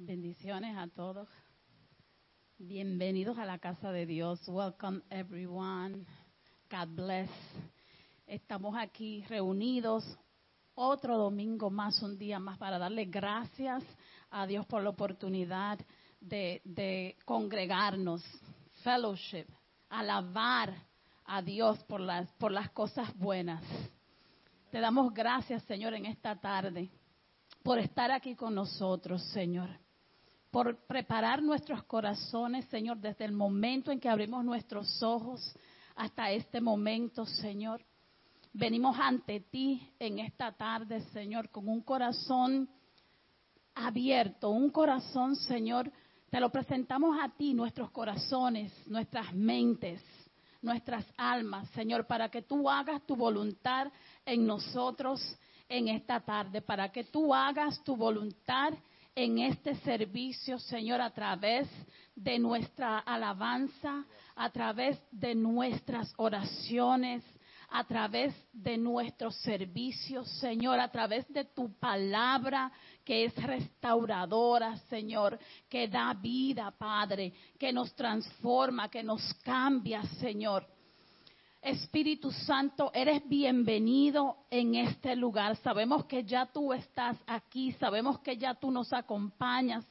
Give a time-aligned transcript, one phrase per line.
[0.00, 1.28] Bendiciones a todos.
[2.56, 4.40] Bienvenidos a la casa de Dios.
[4.46, 6.06] Welcome everyone.
[6.70, 7.28] God bless.
[8.24, 10.04] Estamos aquí reunidos
[10.74, 13.82] otro domingo más, un día más, para darle gracias
[14.30, 15.80] a Dios por la oportunidad
[16.20, 18.22] de, congregarnos,
[18.84, 19.46] fellowship,
[19.88, 20.76] alabar
[21.24, 23.64] a Dios por las, por las cosas buenas.
[24.70, 26.88] Te damos gracias, Señor, en esta tarde,
[27.64, 29.87] por estar aquí con nosotros, Señor
[30.50, 35.54] por preparar nuestros corazones, Señor, desde el momento en que abrimos nuestros ojos
[35.94, 37.84] hasta este momento, Señor.
[38.52, 42.68] Venimos ante ti en esta tarde, Señor, con un corazón
[43.74, 45.92] abierto, un corazón, Señor,
[46.30, 50.02] te lo presentamos a ti, nuestros corazones, nuestras mentes,
[50.62, 53.90] nuestras almas, Señor, para que tú hagas tu voluntad
[54.24, 55.20] en nosotros
[55.68, 58.78] en esta tarde, para que tú hagas tu voluntad en
[59.20, 61.68] este servicio, Señor, a través
[62.14, 64.04] de nuestra alabanza,
[64.36, 67.24] a través de nuestras oraciones,
[67.70, 72.70] a través de nuestros servicios, Señor, a través de tu palabra
[73.04, 75.36] que es restauradora, Señor,
[75.68, 80.64] que da vida, Padre, que nos transforma, que nos cambia, Señor.
[81.60, 85.56] Espíritu Santo, eres bienvenido en este lugar.
[85.56, 89.84] Sabemos que ya tú estás aquí, sabemos que ya tú nos acompañas.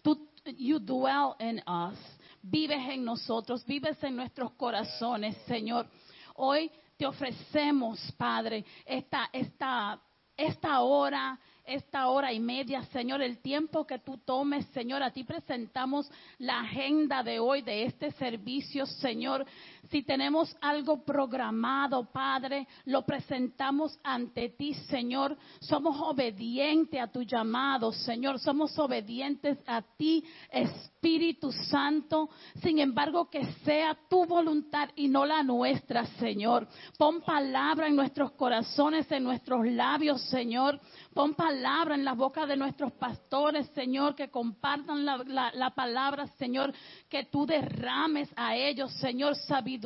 [0.00, 1.98] Tú, you dwell in us.
[2.40, 5.88] Vives en nosotros, vives en nuestros corazones, Señor.
[6.36, 10.00] Hoy te ofrecemos, Padre, esta, esta,
[10.36, 15.24] esta hora, esta hora y media, Señor, el tiempo que tú tomes, Señor, a ti
[15.24, 19.44] presentamos la agenda de hoy de este servicio, Señor.
[19.90, 25.36] Si tenemos algo programado, Padre, lo presentamos ante ti, Señor.
[25.60, 28.38] Somos obedientes a tu llamado, Señor.
[28.38, 32.28] Somos obedientes a ti, Espíritu Santo.
[32.62, 36.68] Sin embargo, que sea tu voluntad y no la nuestra, Señor.
[36.98, 40.78] Pon palabra en nuestros corazones, en nuestros labios, Señor.
[41.14, 46.74] Pon palabra en la boca de nuestros pastores, Señor, que compartan la, palabra, Señor,
[47.08, 49.77] que tú derrames a ellos, Señor, sabiduría,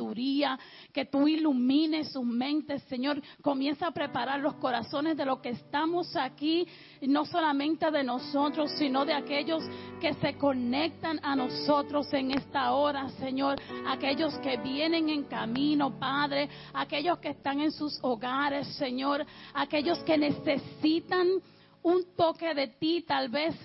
[0.91, 3.21] que tú ilumines sus mentes, Señor.
[3.41, 6.67] Comienza a preparar los corazones de los que estamos aquí,
[7.01, 9.63] no solamente de nosotros, sino de aquellos
[9.99, 13.59] que se conectan a nosotros en esta hora, Señor.
[13.87, 16.49] Aquellos que vienen en camino, Padre.
[16.73, 19.25] Aquellos que están en sus hogares, Señor.
[19.53, 21.27] Aquellos que necesitan
[21.83, 23.55] un toque de ti, tal vez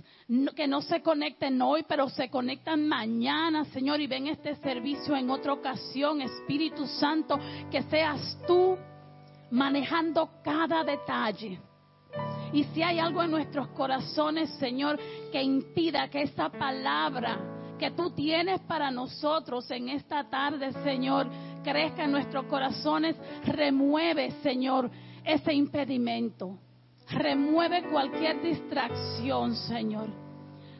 [0.55, 5.31] que no se conecten hoy, pero se conectan mañana, Señor, y ven este servicio en
[5.31, 7.39] otra ocasión, Espíritu Santo,
[7.71, 8.77] que seas tú
[9.51, 11.61] manejando cada detalle.
[12.53, 14.99] Y si hay algo en nuestros corazones, Señor,
[15.31, 17.39] que impida que esa palabra
[17.79, 21.29] que tú tienes para nosotros en esta tarde, Señor,
[21.63, 24.91] crezca en nuestros corazones, remueve, Señor,
[25.25, 26.59] ese impedimento.
[27.11, 30.09] Remueve cualquier distracción, Señor.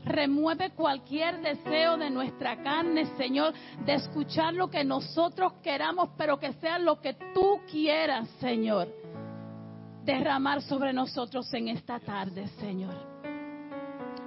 [0.05, 6.53] Remueve cualquier deseo de nuestra carne, Señor, de escuchar lo que nosotros queramos, pero que
[6.55, 8.89] sea lo que tú quieras, Señor,
[10.05, 12.95] derramar sobre nosotros en esta tarde, Señor.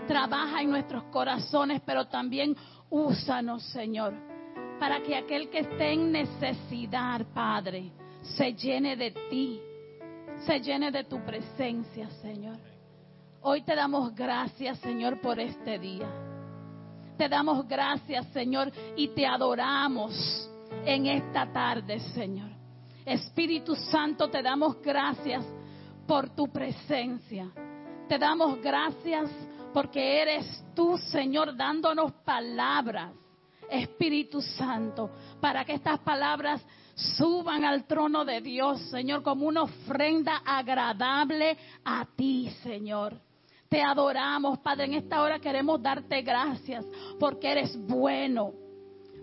[0.07, 2.55] Trabaja en nuestros corazones, pero también
[2.89, 4.13] úsanos, Señor,
[4.79, 7.91] para que aquel que esté en necesidad, Padre,
[8.21, 9.61] se llene de ti
[10.45, 12.57] se llene de tu presencia, Señor.
[13.41, 16.07] Hoy te damos gracias, Señor, por este día.
[17.17, 20.49] Te damos gracias, Señor, y te adoramos
[20.85, 22.49] en esta tarde, Señor.
[23.05, 25.45] Espíritu Santo, te damos gracias
[26.07, 27.51] por tu presencia.
[28.07, 29.29] Te damos gracias
[29.73, 33.13] porque eres tú, Señor, dándonos palabras,
[33.69, 35.09] Espíritu Santo,
[35.39, 36.61] para que estas palabras
[37.17, 43.19] suban al trono de Dios, Señor, como una ofrenda agradable a ti, Señor.
[43.69, 44.85] Te adoramos, Padre.
[44.85, 46.85] En esta hora queremos darte gracias
[47.19, 48.53] porque eres bueno,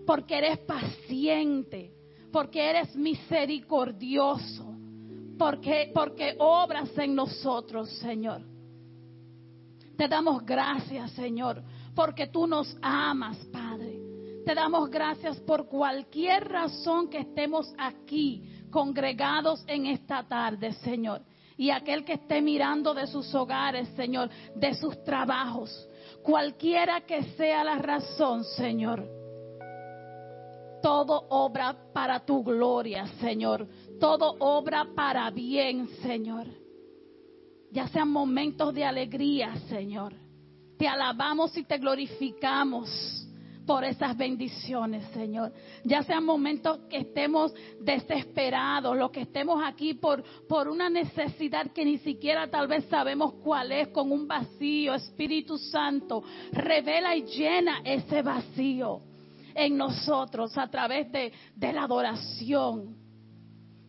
[0.07, 1.93] porque eres paciente,
[2.33, 4.75] porque eres misericordioso,
[5.39, 8.43] porque, porque obras en nosotros, Señor.
[9.97, 11.63] Te damos gracias, Señor,
[11.95, 13.88] porque tú nos amas, Padre
[14.49, 21.21] te damos gracias por cualquier razón que estemos aquí congregados en esta tarde, Señor.
[21.59, 25.87] Y aquel que esté mirando de sus hogares, Señor, de sus trabajos,
[26.23, 29.07] cualquiera que sea la razón, Señor.
[30.81, 33.69] Todo obra para tu gloria, Señor.
[34.01, 36.47] Todo obra para bien, Señor.
[37.71, 40.15] Ya sean momentos de alegría, Señor
[40.79, 43.28] Te alabamos y te glorificamos
[43.69, 45.53] por esas bendiciones, Señor.
[45.85, 51.85] Ya sean momentos que estemos desesperados, lo que estemos aquí por, por una necesidad que
[51.85, 57.83] ni siquiera tal vez sabemos cuál es, con un vacío, Espíritu Santo, revela y llena
[57.85, 59.01] ese vacío
[59.55, 62.97] en nosotros a través de, de la adoración.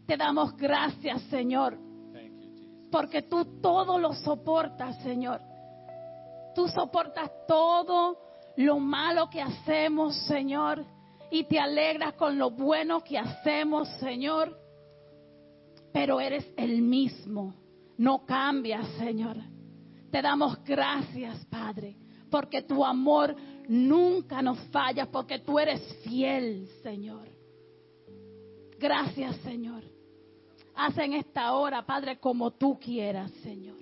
[0.06, 1.78] Te damos gracias, Señor,
[2.92, 5.40] porque tú todo lo soportas, Señor.
[6.54, 8.29] Tú soportas todo
[8.60, 10.86] lo malo que hacemos, Señor,
[11.32, 14.54] y te alegras con lo bueno que hacemos, Señor.
[15.94, 17.56] Pero eres el mismo,
[17.98, 19.38] no cambias, Señor.
[20.12, 21.96] Te damos gracias, Padre,
[22.30, 23.34] porque tu amor
[23.70, 27.30] nunca nos falla, porque tú eres fiel, Señor.
[28.78, 29.84] Gracias, Señor.
[30.76, 33.78] Haz en esta hora, Padre, como tú quieras, Señor.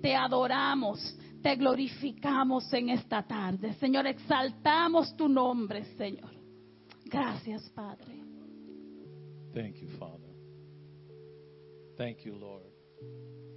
[0.00, 0.98] Te adoramos,
[1.44, 3.74] te glorificamos en esta tarde.
[3.74, 6.30] Señor, exaltamos tu nombre, Señor.
[7.04, 8.14] Gracias, Padre.
[9.52, 10.32] Thank you, Father.
[11.98, 12.64] Thank you, Lord.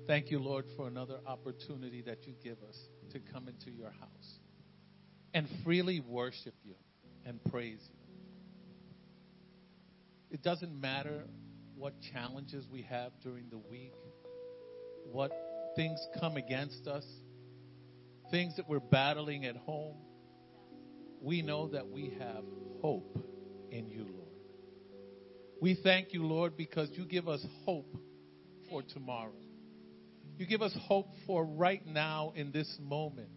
[0.05, 2.77] Thank you, Lord, for another opportunity that you give us
[3.13, 4.39] to come into your house
[5.33, 6.75] and freely worship you
[7.25, 7.99] and praise you.
[10.29, 11.23] It doesn't matter
[11.73, 13.93] what challenges we have during the week,
[15.09, 15.31] what
[15.77, 17.05] things come against us
[18.31, 19.97] things that we're battling at home,
[21.21, 22.44] we know that we have
[22.81, 23.18] hope
[23.71, 24.27] in you, Lord.
[25.62, 27.95] We thank you, Lord, because you give us hope
[28.69, 29.33] for tomorrow.
[30.38, 33.29] You give us hope for right now in this moment.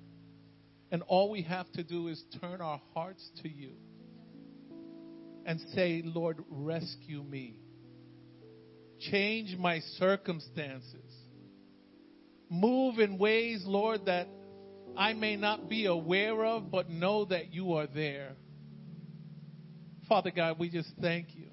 [0.92, 3.72] And all we have to do is turn our hearts to you
[5.46, 7.56] and say, Lord, rescue me.
[9.10, 11.14] Change my circumstances.
[12.50, 14.28] Move in ways, Lord, that
[14.96, 18.32] I may not be aware of, but know that you are there.
[20.08, 21.46] Father God, we just thank you.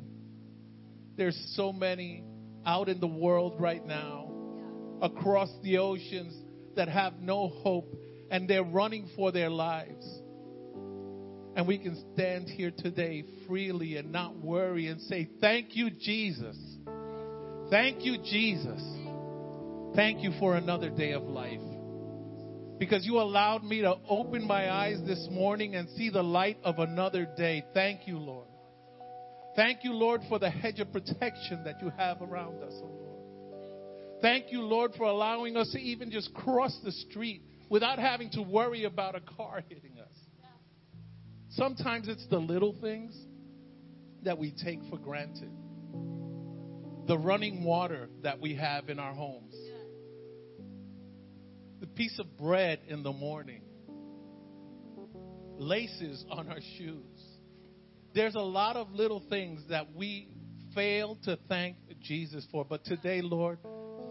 [1.16, 2.24] There's so many
[2.66, 4.31] out in the world right now,
[5.01, 6.36] across the oceans,
[6.75, 7.95] that have no hope
[8.30, 10.06] and they're running for their lives.
[11.56, 16.57] And we can stand here today freely and not worry and say, Thank you, Jesus.
[17.69, 18.81] Thank you, Jesus.
[19.95, 21.67] Thank you for another day of life
[22.79, 26.79] because you allowed me to open my eyes this morning and see the light of
[26.79, 27.65] another day.
[27.74, 28.47] Thank you, Lord.
[29.56, 34.21] Thank you, Lord, for the hedge of protection that you have around us, oh Lord.
[34.21, 38.41] Thank you, Lord, for allowing us to even just cross the street without having to
[38.41, 40.13] worry about a car hitting us.
[41.50, 43.15] Sometimes it's the little things
[44.23, 45.51] that we take for granted.
[47.07, 49.56] The running water that we have in our homes
[51.79, 53.62] the piece of bread in the morning,
[55.57, 57.21] laces on our shoes.
[58.13, 60.29] There's a lot of little things that we
[60.74, 62.65] fail to thank Jesus for.
[62.65, 63.59] But today, Lord,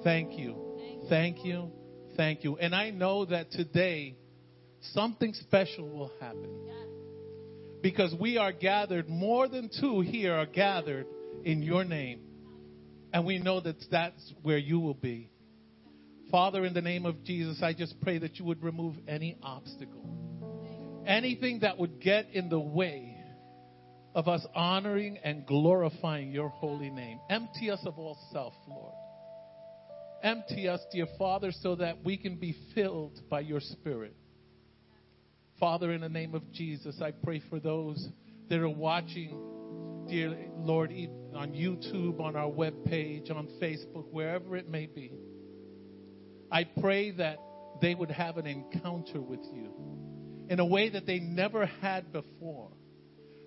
[0.04, 1.06] thank you.
[1.08, 1.70] Thank you.
[2.16, 2.56] Thank you.
[2.56, 4.16] And I know that today
[4.92, 6.50] something special will happen.
[7.82, 11.06] Because we are gathered, more than two here are gathered
[11.44, 12.20] in your name.
[13.12, 15.30] And we know that that's where you will be.
[16.30, 20.04] Father, in the name of Jesus, I just pray that you would remove any obstacle,
[21.06, 23.16] anything that would get in the way
[24.14, 27.20] of us honoring and glorifying your holy name.
[27.30, 28.94] Empty us of all self, Lord.
[30.22, 34.16] Empty us, dear Father, so that we can be filled by your Spirit.
[35.60, 38.08] Father, in the name of Jesus, I pray for those
[38.48, 44.68] that are watching, dear Lord, on YouTube, on our web page, on Facebook, wherever it
[44.68, 45.12] may be.
[46.50, 47.38] I pray that
[47.80, 49.72] they would have an encounter with you
[50.48, 52.70] in a way that they never had before.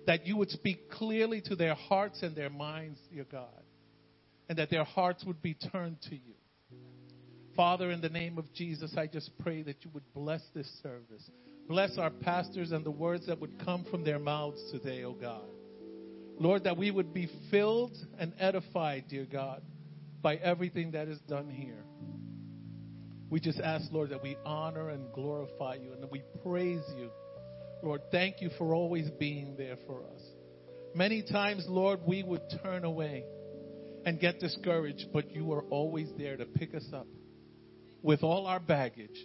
[0.06, 3.62] That you would speak clearly to their hearts and their minds, dear God,
[4.48, 6.34] and that their hearts would be turned to you.
[7.54, 11.30] Father, in the name of Jesus, I just pray that you would bless this service.
[11.68, 15.12] Bless our pastors and the words that would come from their mouths today, O oh
[15.12, 15.44] God.
[16.38, 19.62] Lord, that we would be filled and edified, dear God,
[20.22, 21.84] by everything that is done here.
[23.30, 27.10] We just ask, Lord, that we honor and glorify you and that we praise you.
[27.82, 30.20] Lord, thank you for always being there for us.
[30.94, 33.24] Many times, Lord, we would turn away
[34.04, 37.06] and get discouraged, but you are always there to pick us up.
[38.02, 39.16] With all our baggage,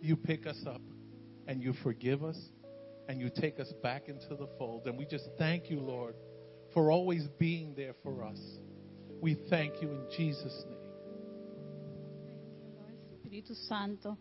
[0.00, 0.80] you pick us up
[1.46, 2.38] and you forgive us
[3.08, 4.86] and you take us back into the fold.
[4.86, 6.14] And we just thank you, Lord,
[6.72, 8.38] for always being there for us.
[9.20, 10.85] We thank you in Jesus' name.
[13.36, 14.16] Espíritu Santo.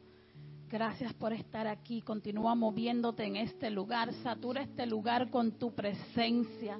[0.69, 2.01] Gracias por estar aquí.
[2.01, 4.11] Continúa moviéndote en este lugar.
[4.15, 6.77] Satura este lugar con tu presencia.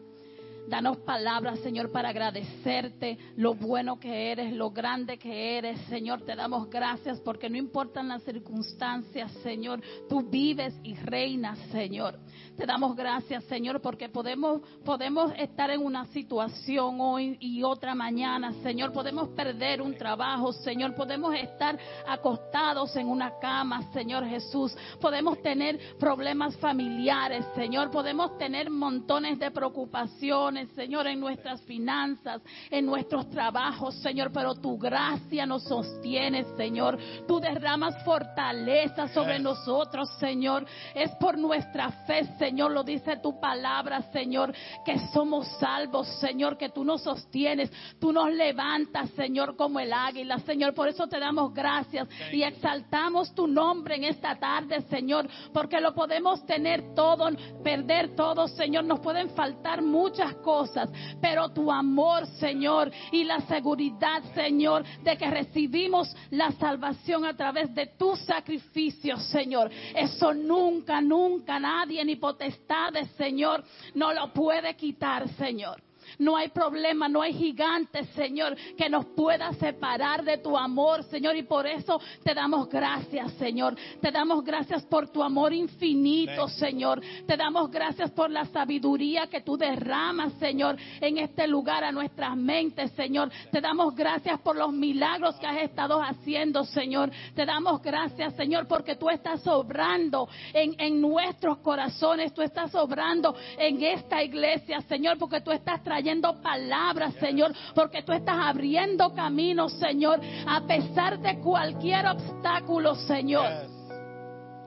[0.68, 5.80] Danos palabras, Señor, para agradecerte lo bueno que eres, lo grande que eres.
[5.88, 9.80] Señor, te damos gracias porque no importan las circunstancias, Señor.
[10.10, 12.20] Tú vives y reinas, Señor.
[12.58, 18.54] Te damos gracias, Señor, porque podemos, podemos estar en una situación hoy y otra mañana,
[18.64, 18.94] Señor.
[18.94, 20.96] Podemos perder un trabajo, Señor.
[20.96, 21.78] Podemos estar
[22.08, 24.76] acostados en una cama, Señor Jesús.
[25.02, 27.92] Podemos tener problemas familiares, Señor.
[27.92, 34.32] Podemos tener montones de preocupaciones, Señor, en nuestras finanzas, en nuestros trabajos, Señor.
[34.32, 36.98] Pero tu gracia nos sostiene, Señor.
[37.28, 40.66] Tú derramas fortaleza sobre nosotros, Señor.
[40.94, 44.54] Es por nuestra fe, Señor, lo dice tu palabra, Señor,
[44.86, 50.40] que somos salvos, Señor, que tú nos sostienes, tú nos levantas, Señor, como el águila,
[50.40, 50.74] Señor.
[50.74, 55.94] Por eso te damos gracias y exaltamos tu nombre en esta tarde, Señor, porque lo
[55.94, 57.30] podemos tener todo,
[57.64, 58.86] perder todo, Señor.
[58.86, 60.90] Nos pueden faltar muchas cosas,
[61.22, 67.74] pero tu amor, Señor, y la seguridad, Señor, de que recibimos la salvación a través
[67.74, 69.72] de tu sacrificio, Señor.
[69.96, 75.82] Eso nunca, nunca nadie ni potestades, Señor, no lo puede quitar, Señor.
[76.20, 81.36] No hay problema, no hay gigante, Señor, que nos pueda separar de tu amor, Señor.
[81.36, 83.76] Y por eso te damos gracias, Señor.
[84.02, 87.02] Te damos gracias por tu amor infinito, Señor.
[87.28, 92.36] Te damos gracias por la sabiduría que tú derramas, Señor, en este lugar a nuestras
[92.38, 93.30] mentes, Señor.
[93.52, 97.12] Te damos gracias por los milagros que has estado haciendo, Señor.
[97.34, 102.34] Te damos gracias, Señor, porque tú estás sobrando en, en nuestros corazones.
[102.34, 106.05] Tú estás sobrando en esta iglesia, Señor, porque tú estás trayendo
[106.42, 113.76] palabras, Señor, porque tú estás abriendo caminos, Señor, a pesar de cualquier obstáculo, Señor.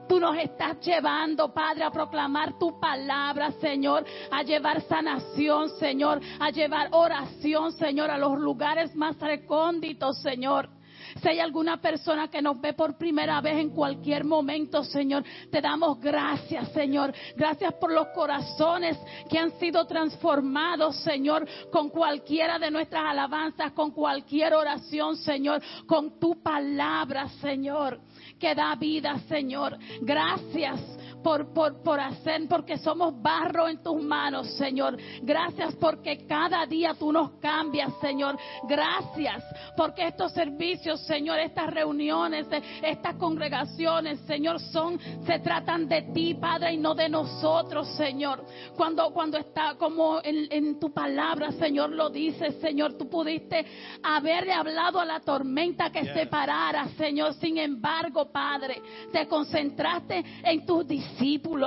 [0.07, 6.49] Tú nos estás llevando, Padre, a proclamar tu palabra, Señor, a llevar sanación, Señor, a
[6.49, 10.78] llevar oración, Señor, a los lugares más recónditos, Señor.
[11.21, 15.61] Si hay alguna persona que nos ve por primera vez en cualquier momento, Señor, te
[15.61, 17.13] damos gracias, Señor.
[17.35, 18.97] Gracias por los corazones
[19.29, 26.19] que han sido transformados, Señor, con cualquiera de nuestras alabanzas, con cualquier oración, Señor, con
[26.19, 27.99] tu palabra, Señor,
[28.39, 29.77] que da vida, Señor.
[30.01, 30.79] Gracias
[31.23, 34.97] por, por, por hacer, porque somos barro en tus manos, Señor.
[35.21, 38.37] Gracias porque cada día tú nos cambias, Señor.
[38.67, 39.43] Gracias
[39.75, 42.47] porque estos servicios, Señor, estas reuniones,
[42.81, 48.45] estas congregaciones, Señor, son, se tratan de ti, Padre, y no de nosotros, Señor.
[48.75, 53.65] Cuando, cuando está como en, en tu palabra, Señor, lo dice, Señor, tú pudiste
[54.03, 57.33] haberle hablado a la tormenta que se parara, Señor.
[57.35, 61.08] Sin embargo, Padre, te concentraste en tus discípulos,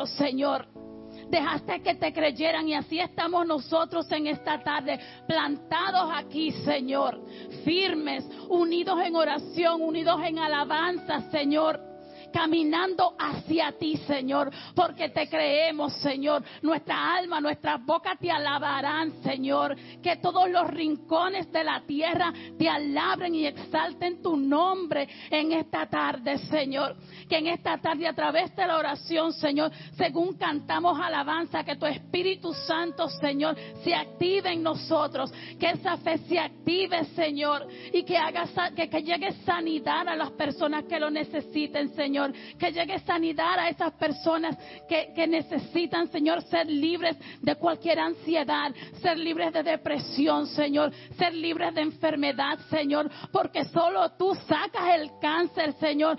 [0.07, 0.67] Señor.
[1.29, 7.21] Dejaste que te creyeran y así estamos nosotros en esta tarde, plantados aquí, Señor,
[7.65, 11.92] firmes, unidos en oración, unidos en alabanza, Señor
[12.33, 16.43] caminando hacia ti, Señor, porque te creemos, Señor.
[16.63, 19.77] Nuestra alma, nuestras bocas te alabarán, Señor.
[20.03, 25.87] Que todos los rincones de la tierra te alaben y exalten tu nombre en esta
[25.87, 26.97] tarde, Señor.
[27.29, 31.87] Que en esta tarde, a través de la oración, Señor, según cantamos alabanza, que tu
[31.87, 35.33] Espíritu Santo, Señor, se active en nosotros.
[35.59, 40.85] Que esa fe se active, Señor, y que haga que, llegue sanidad a las personas
[40.85, 42.22] que lo necesiten, Señor.
[42.59, 44.57] Que llegue sanidad a esas personas
[44.89, 51.35] que, que necesitan, Señor, ser libres de cualquier ansiedad, ser libres de depresión, Señor, ser
[51.35, 56.19] libres de enfermedad, Señor, porque solo tú sacas el cáncer, Señor,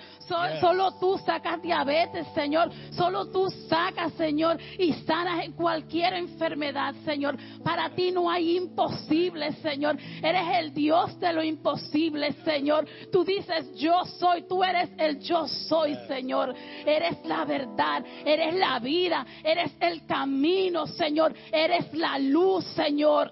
[0.59, 7.37] solo tú sacas diabetes, Señor, solo tú sacas, Señor, y sanas en cualquier enfermedad, Señor.
[7.63, 9.97] Para ti no hay imposible, Señor.
[10.21, 12.87] Eres el Dios de lo imposible, Señor.
[13.11, 16.53] Tú dices, yo soy, tú eres el yo soy, Señor.
[16.85, 21.33] Eres la verdad, eres la vida, eres el camino, Señor.
[21.51, 23.31] Eres la luz, Señor.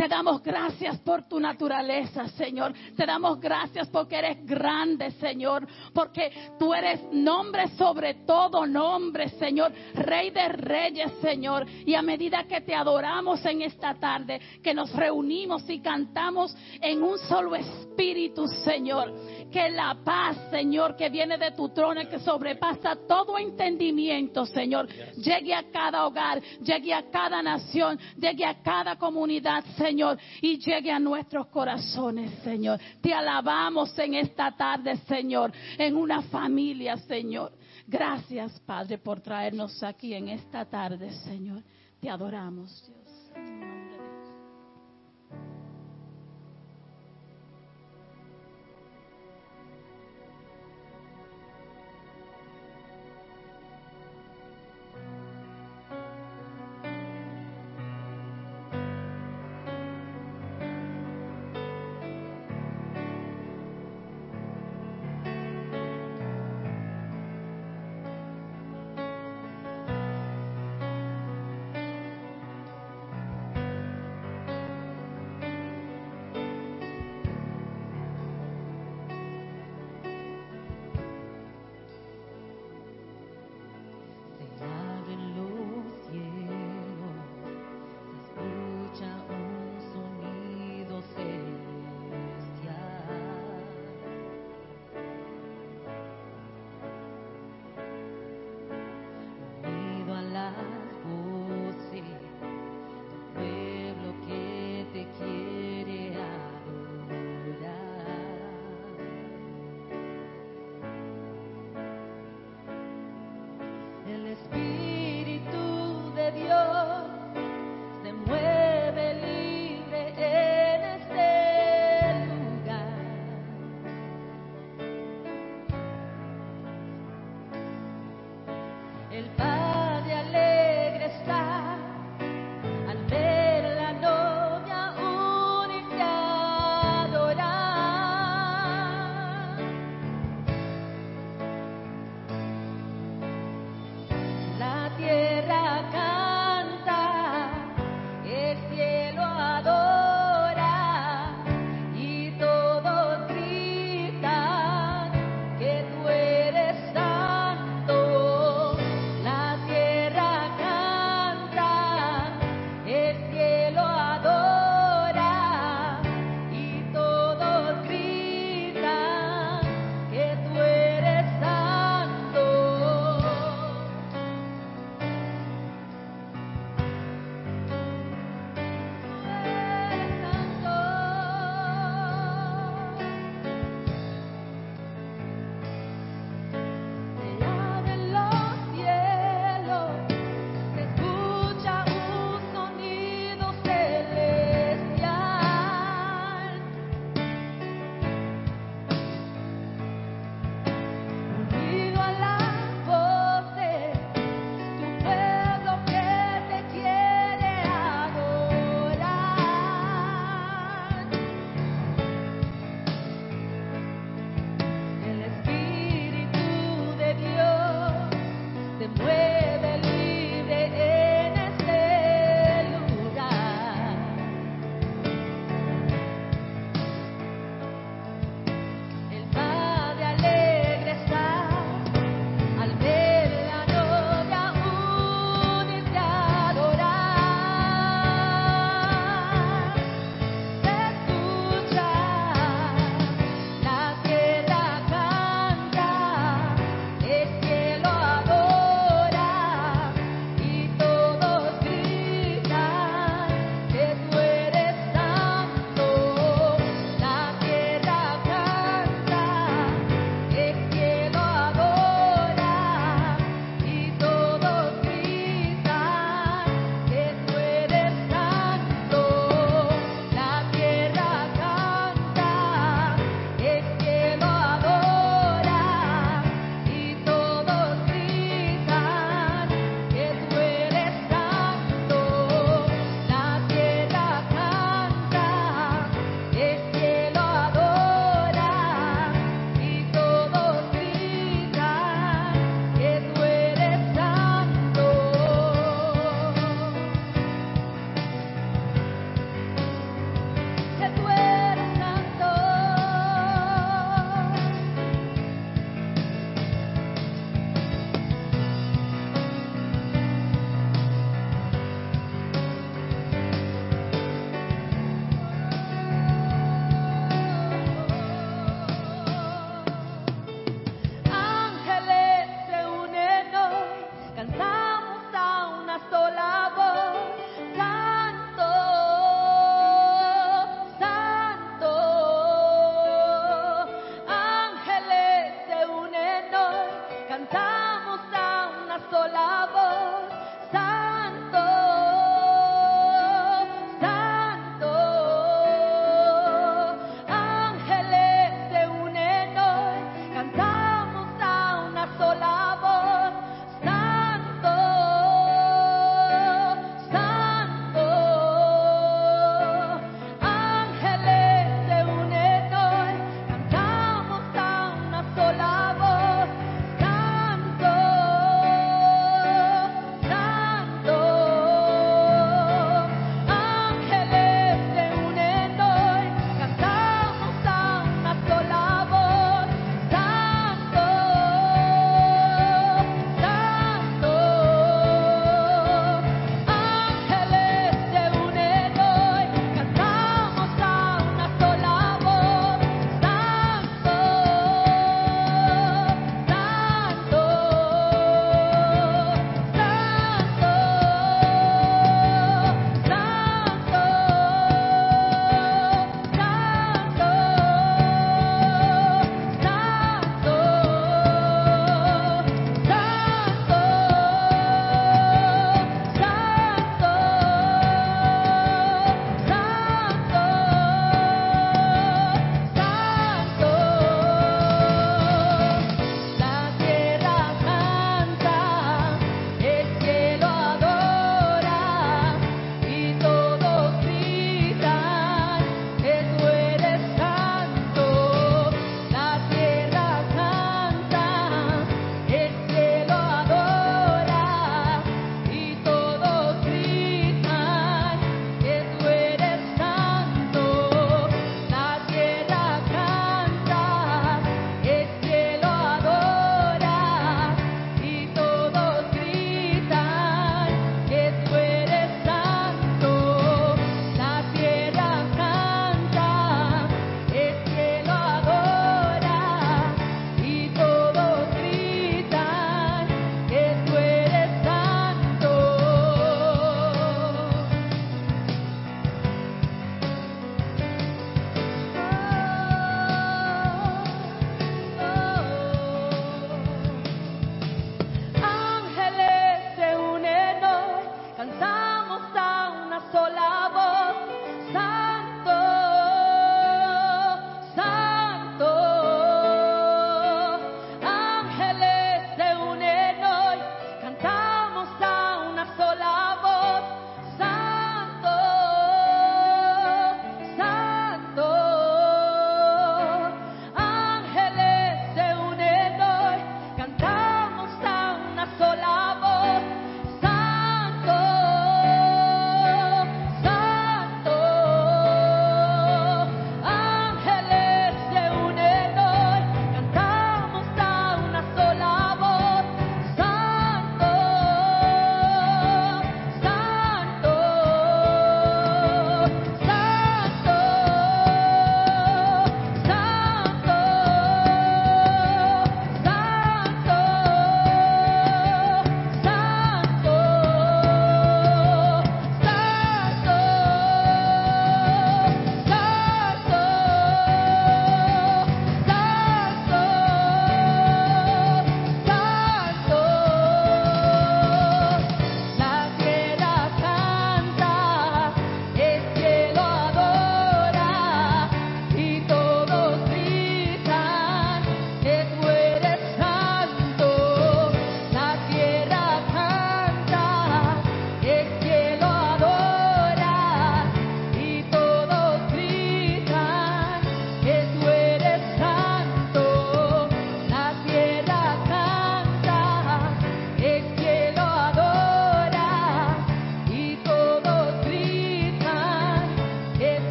[0.00, 2.72] Te damos gracias por tu naturaleza, Señor.
[2.96, 5.66] Te damos gracias porque eres grande, Señor.
[5.92, 9.70] Porque tú eres nombre sobre todo nombre, Señor.
[9.92, 11.66] Rey de reyes, Señor.
[11.84, 17.02] Y a medida que te adoramos en esta tarde, que nos reunimos y cantamos en
[17.02, 19.12] un solo espíritu, Señor
[19.50, 25.54] que la paz, Señor, que viene de tu trono que sobrepasa todo entendimiento, Señor, llegue
[25.54, 30.98] a cada hogar, llegue a cada nación, llegue a cada comunidad, Señor, y llegue a
[30.98, 32.78] nuestros corazones, Señor.
[33.00, 37.52] Te alabamos en esta tarde, Señor, en una familia, Señor.
[37.86, 41.62] Gracias, Padre, por traernos aquí en esta tarde, Señor.
[42.00, 42.99] Te adoramos, Dios.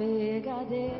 [0.00, 0.92] navegaré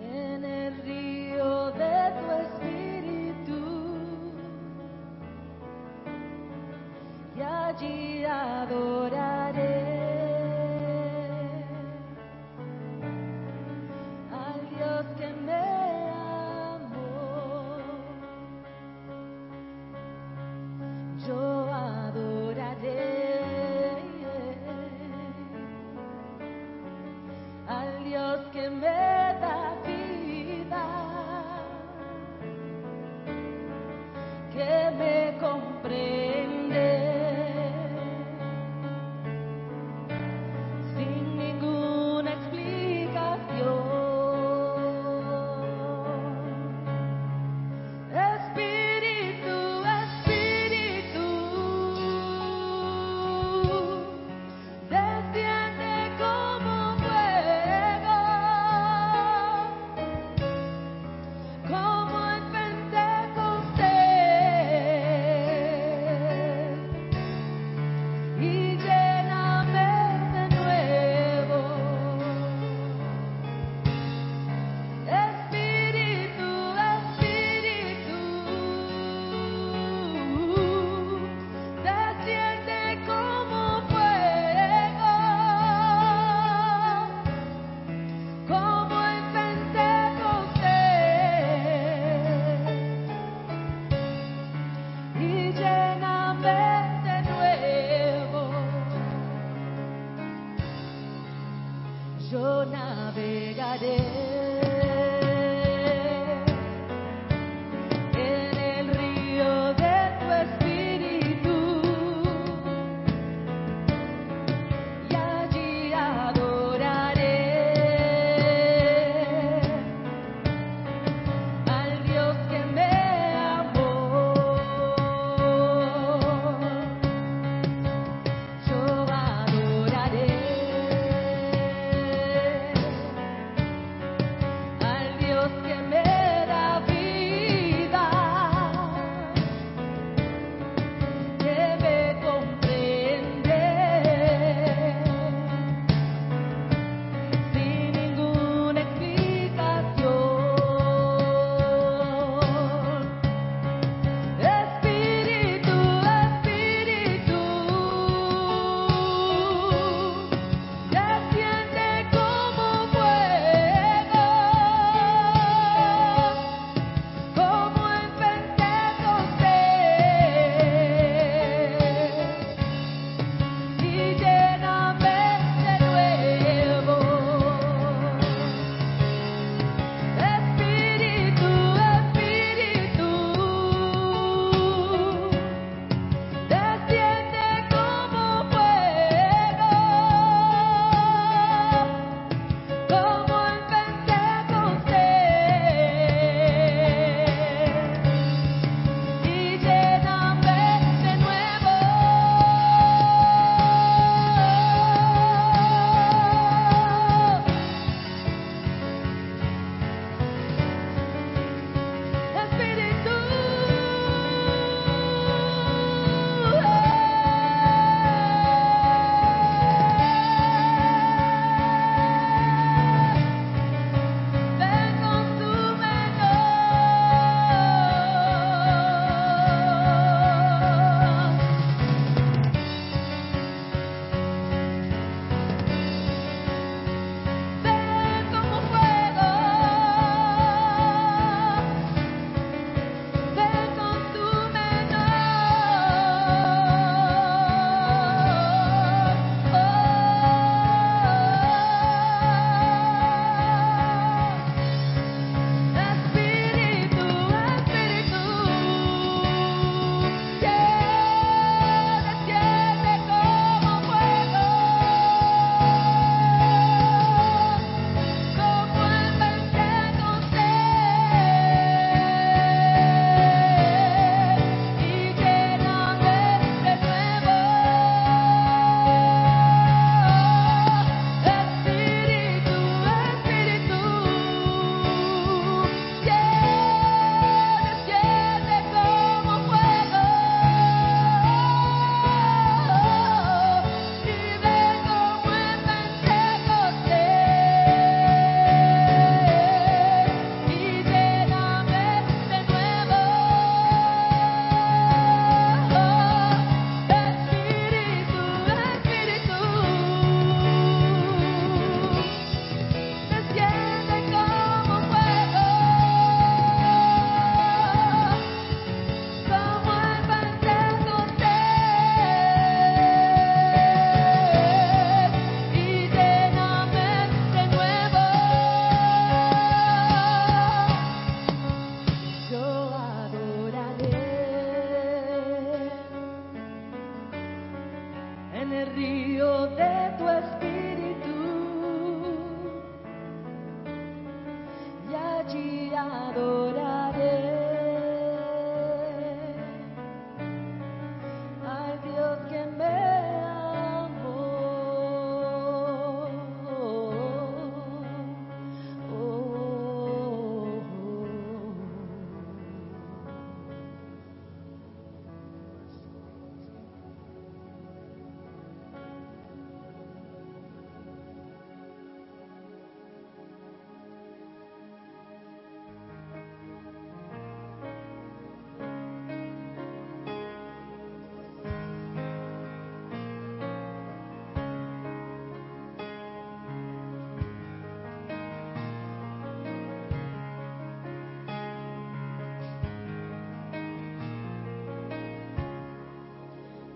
[0.00, 3.60] en el río de tu espíritu
[7.36, 9.21] y allí adoraré.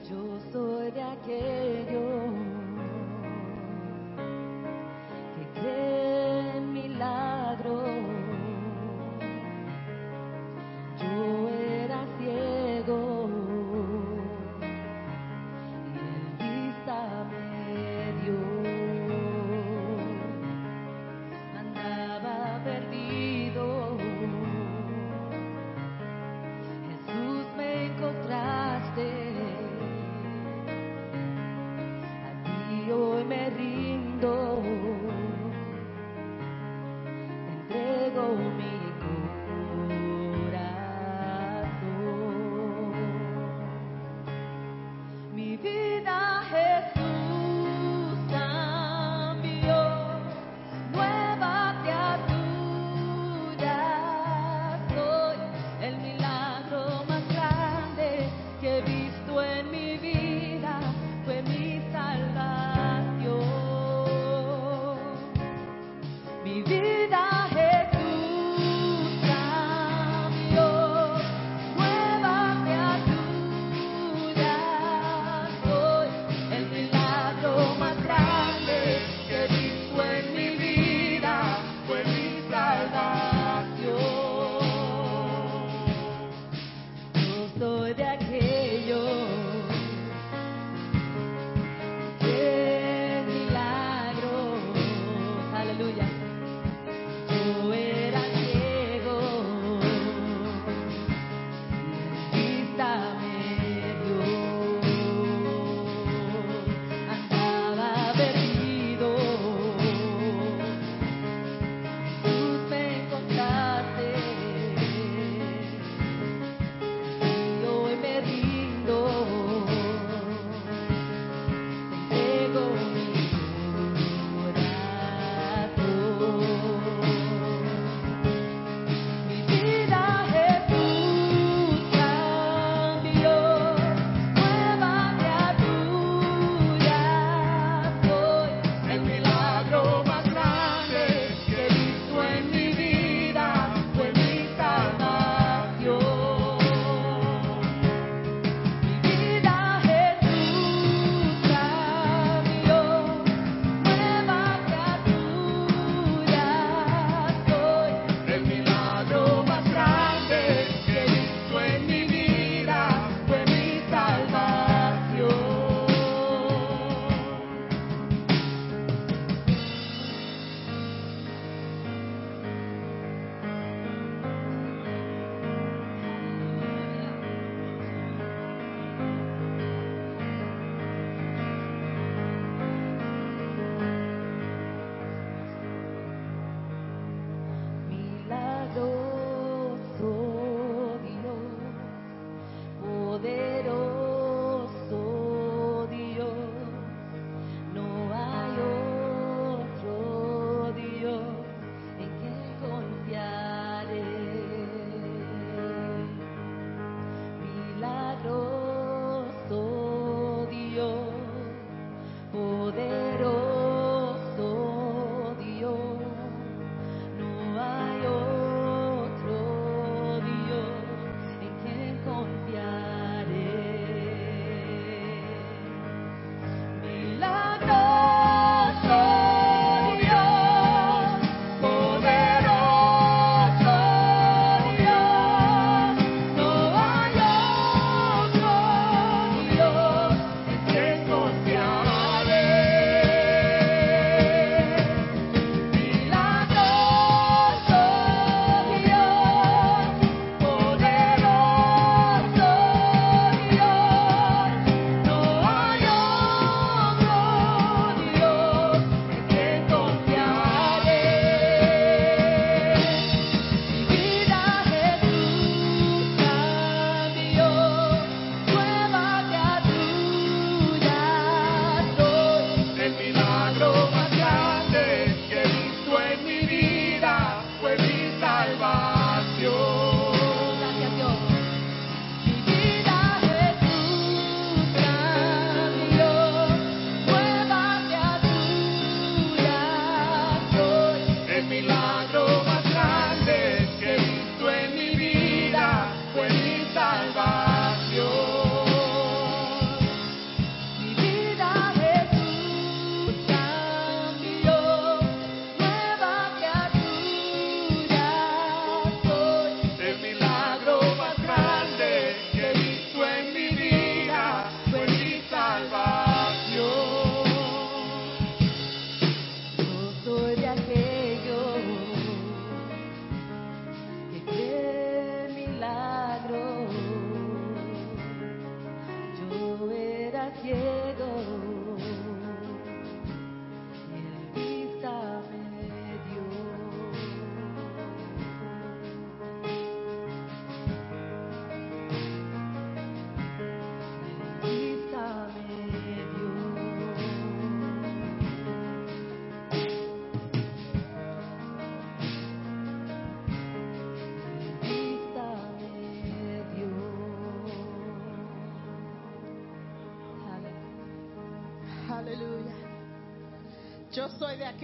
[0.08, 2.25] Yo soy de aquellos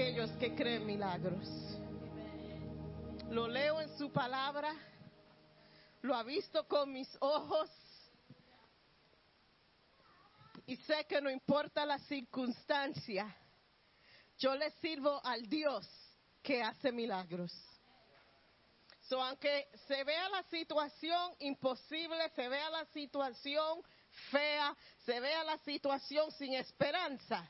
[0.03, 1.49] aquellos que creen milagros.
[3.31, 4.75] Lo leo en su palabra,
[6.01, 7.71] lo ha visto con mis ojos
[10.67, 13.33] y sé que no importa la circunstancia,
[14.39, 15.89] yo le sirvo al Dios
[16.43, 17.53] que hace milagros.
[19.03, 23.81] So, aunque se vea la situación imposible, se vea la situación
[24.33, 24.77] fea,
[25.07, 27.49] se vea la situación sin esperanza,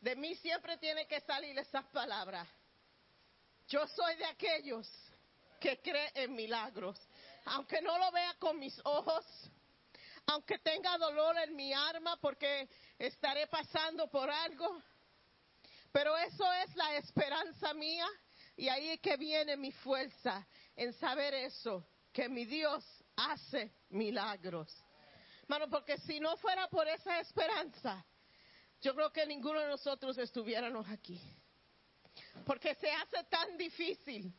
[0.00, 2.48] de mí siempre tiene que salir esas palabras.
[3.68, 4.88] Yo soy de aquellos
[5.60, 6.98] que creen en milagros.
[7.44, 9.24] Aunque no lo vea con mis ojos,
[10.26, 14.82] aunque tenga dolor en mi alma porque estaré pasando por algo,
[15.92, 18.06] pero eso es la esperanza mía
[18.56, 20.46] y ahí es que viene mi fuerza
[20.76, 22.84] en saber eso, que mi Dios
[23.16, 24.72] hace milagros.
[25.42, 28.04] Hermano, porque si no fuera por esa esperanza,
[28.80, 31.20] yo creo que ninguno de nosotros estuviéramos aquí.
[32.44, 34.32] Porque se hace tan difícil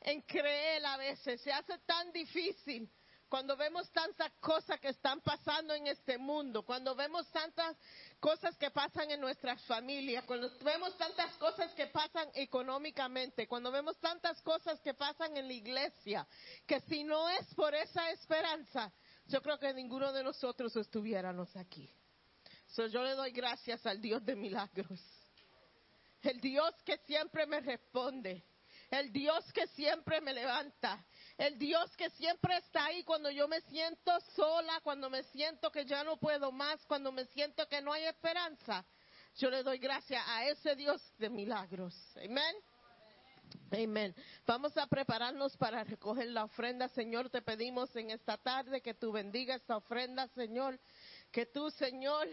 [0.00, 2.90] en creer a veces, se hace tan difícil
[3.28, 7.76] cuando vemos tantas cosas que están pasando en este mundo, cuando vemos tantas
[8.18, 13.96] cosas que pasan en nuestras familias, cuando vemos tantas cosas que pasan económicamente, cuando vemos
[14.00, 16.26] tantas cosas que pasan en la iglesia,
[16.66, 18.92] que si no es por esa esperanza,
[19.26, 21.88] yo creo que ninguno de nosotros estuviéramos aquí.
[22.72, 25.00] So, yo le doy gracias al Dios de milagros.
[26.22, 28.44] El Dios que siempre me responde.
[28.90, 31.04] El Dios que siempre me levanta.
[31.38, 35.84] El Dios que siempre está ahí cuando yo me siento sola, cuando me siento que
[35.84, 38.84] ya no puedo más, cuando me siento que no hay esperanza.
[39.36, 41.94] Yo le doy gracias a ese Dios de milagros.
[42.16, 42.54] Amén.
[43.72, 44.14] Amén.
[44.46, 46.88] Vamos a prepararnos para recoger la ofrenda.
[46.88, 50.78] Señor, te pedimos en esta tarde que tú bendiga esta ofrenda, Señor.
[51.30, 52.28] Que tú, Señor,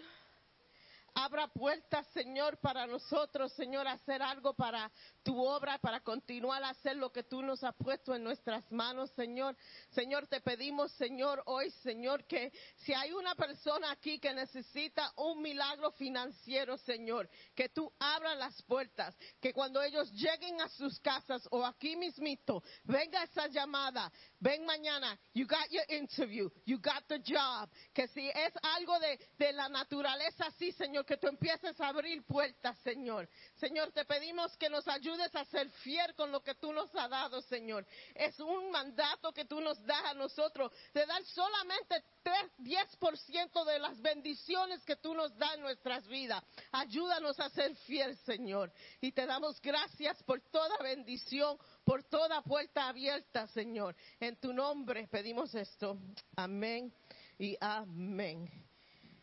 [1.17, 4.91] abra puertas, Señor, para nosotros, Señor, hacer algo para
[5.23, 9.09] tu obra, para continuar a hacer lo que tú nos has puesto en nuestras manos,
[9.15, 9.57] Señor.
[9.89, 15.41] Señor, te pedimos, Señor, hoy, Señor, que si hay una persona aquí que necesita un
[15.41, 21.47] milagro financiero, Señor, que tú abras las puertas, que cuando ellos lleguen a sus casas
[21.49, 27.19] o aquí mismito, venga esa llamada, ven mañana, you got your interview, you got the
[27.25, 31.87] job, que si es algo de, de la naturaleza, sí, Señor, que tú empieces a
[31.87, 33.27] abrir puertas, Señor.
[33.55, 37.09] Señor, te pedimos que nos ayudes a ser fiel con lo que tú nos has
[37.09, 37.85] dado, Señor.
[38.13, 43.79] Es un mandato que tú nos das a nosotros de dar solamente 3, 10% de
[43.79, 46.43] las bendiciones que tú nos das en nuestras vidas.
[46.71, 48.71] Ayúdanos a ser fiel, Señor.
[48.99, 53.95] Y te damos gracias por toda bendición, por toda puerta abierta, Señor.
[54.19, 55.97] En tu nombre pedimos esto.
[56.35, 56.93] Amén
[57.39, 58.66] y amén.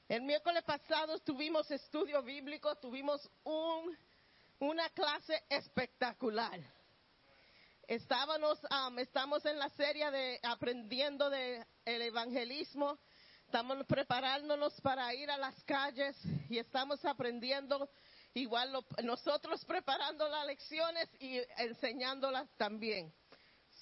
[0.09, 3.97] El miércoles pasado tuvimos estudio bíblico, tuvimos un,
[4.59, 6.61] una clase espectacular.
[7.89, 12.99] Estábamos, um, estamos en la serie de aprendiendo del evangelismo,
[13.47, 16.17] estamos preparándonos para ir a las calles
[16.51, 17.89] y estamos aprendiendo
[18.35, 23.11] igual lo- nosotros preparando las lecciones y enseñándolas también.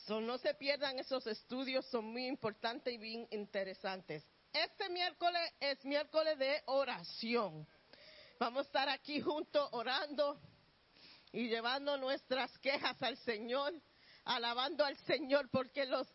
[0.06, 4.24] So, no se pierdan esos estudios, son muy importantes y bien interesantes.
[4.52, 7.66] Este miércoles es miércoles de oración.
[8.38, 10.38] Vamos a estar aquí juntos orando
[11.32, 13.72] y llevando nuestras quejas al Señor,
[14.24, 16.06] alabando al Señor porque los,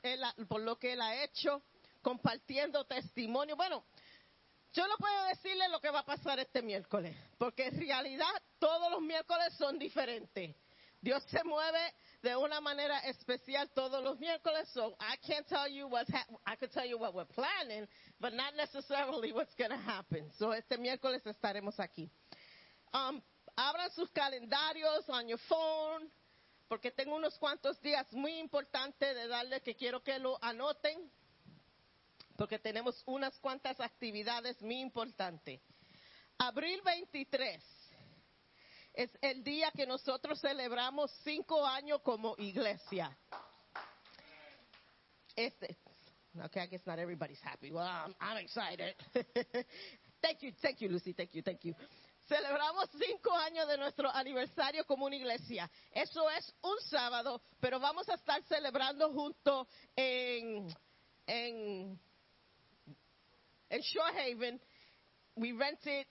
[0.47, 1.63] por lo que Él ha hecho,
[2.03, 3.55] compartiendo testimonio.
[3.55, 3.83] Bueno,
[4.71, 8.29] yo no puedo decirle lo que va a pasar este miércoles, porque en realidad
[8.59, 10.55] todos los miércoles son diferentes.
[11.01, 11.93] Dios se mueve
[12.23, 16.55] de una manera especial todos los miércoles, so I can't tell you what's hap- I
[16.55, 17.87] could tell you what we're planning,
[18.19, 20.31] but not necessarily what's going to happen.
[20.37, 22.09] So este miércoles estaremos aquí.
[22.93, 23.21] Um,
[23.55, 26.09] abran sus calendarios on your phone,
[26.67, 31.09] porque tengo unos cuantos días muy importantes de darle que quiero que lo anoten,
[32.37, 35.61] porque tenemos unas cuantas actividades muy importantes.
[36.39, 37.63] Abril 23
[38.97, 43.15] es el día que nosotros celebramos cinco años como iglesia.
[45.35, 45.77] Este,
[46.43, 47.71] okay, I guess not everybody's happy.
[47.71, 48.95] Well, I'm, I'm excited.
[50.19, 51.75] thank you, thank you, Lucy, thank you, thank you.
[52.27, 55.69] Celebramos cinco años de nuestro aniversario como una iglesia.
[55.91, 60.67] Eso es un sábado, pero vamos a estar celebrando junto en,
[61.27, 61.99] en,
[63.69, 64.59] en Shore Haven.
[65.35, 66.07] We rented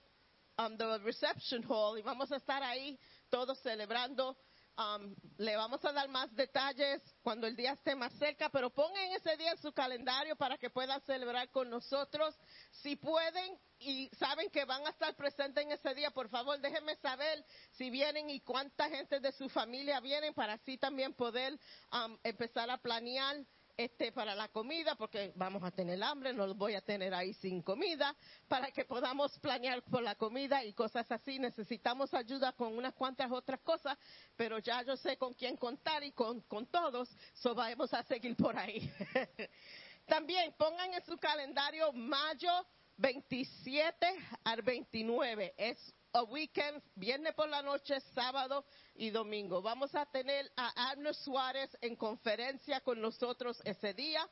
[0.58, 2.98] um, the reception hall y vamos a estar ahí
[3.30, 4.36] todos celebrando
[4.78, 9.10] Um, le vamos a dar más detalles cuando el día esté más cerca, pero pongan
[9.12, 12.34] ese día en su calendario para que puedan celebrar con nosotros.
[12.82, 16.94] Si pueden y saben que van a estar presentes en ese día, por favor déjenme
[16.96, 17.42] saber
[17.72, 21.58] si vienen y cuánta gente de su familia vienen para así también poder
[21.92, 23.46] um, empezar a planear
[23.76, 27.34] este para la comida porque vamos a tener hambre, no los voy a tener ahí
[27.34, 28.14] sin comida,
[28.48, 31.38] para que podamos planear por la comida y cosas así.
[31.38, 33.98] Necesitamos ayuda con unas cuantas otras cosas,
[34.36, 38.36] pero ya yo sé con quién contar y con, con todos, so vamos a seguir
[38.36, 38.90] por ahí.
[40.06, 42.66] También pongan en su calendario mayo
[42.96, 44.06] 27
[44.44, 45.54] al 29.
[45.56, 48.64] Es a weekend, viernes por la noche, sábado
[48.94, 49.60] y domingo.
[49.60, 54.26] Vamos a tener a Abner Suárez en conferencia con nosotros ese día.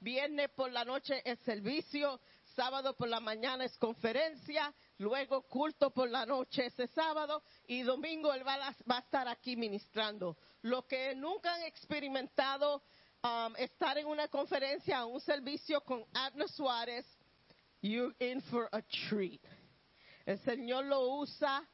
[0.00, 2.20] Viernes por la noche es servicio,
[2.56, 8.32] sábado por la mañana es conferencia, luego culto por la noche ese sábado y domingo
[8.32, 10.36] él va a, va a estar aquí ministrando.
[10.62, 12.82] Lo que nunca han experimentado
[13.22, 17.06] um, estar en una conferencia o un servicio con Abner Suárez,
[17.80, 19.40] you're in for a treat.
[20.28, 21.66] El Señor lo usa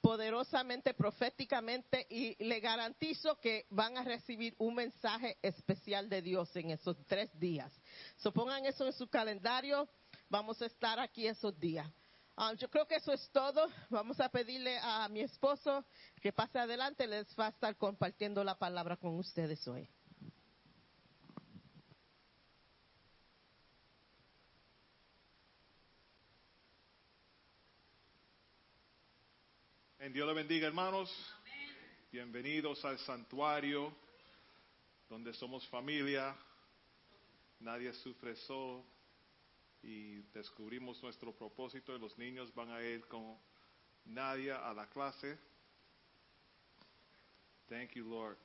[0.00, 6.70] poderosamente, proféticamente, y le garantizo que van a recibir un mensaje especial de Dios en
[6.70, 7.72] esos tres días.
[8.16, 9.88] So pongan eso en su calendario,
[10.28, 11.86] vamos a estar aquí esos días.
[12.36, 13.68] Um, yo creo que eso es todo.
[13.88, 15.84] Vamos a pedirle a mi esposo
[16.20, 19.88] que pase adelante, les va a estar compartiendo la palabra con ustedes hoy.
[30.02, 31.08] En Dios le bendiga, hermanos.
[32.10, 33.94] Bienvenidos al santuario,
[35.08, 36.36] donde somos familia,
[37.60, 38.84] nadie sufre solo
[39.80, 43.38] y descubrimos nuestro propósito y los niños van a ir con
[44.06, 45.38] Nadia a la clase.
[47.68, 48.38] Thank you, Lord.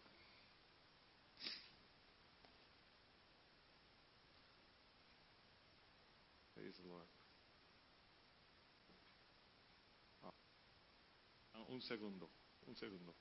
[6.54, 7.08] Praise the Lord.
[11.68, 12.30] Un segundo,
[12.66, 13.14] un segundo.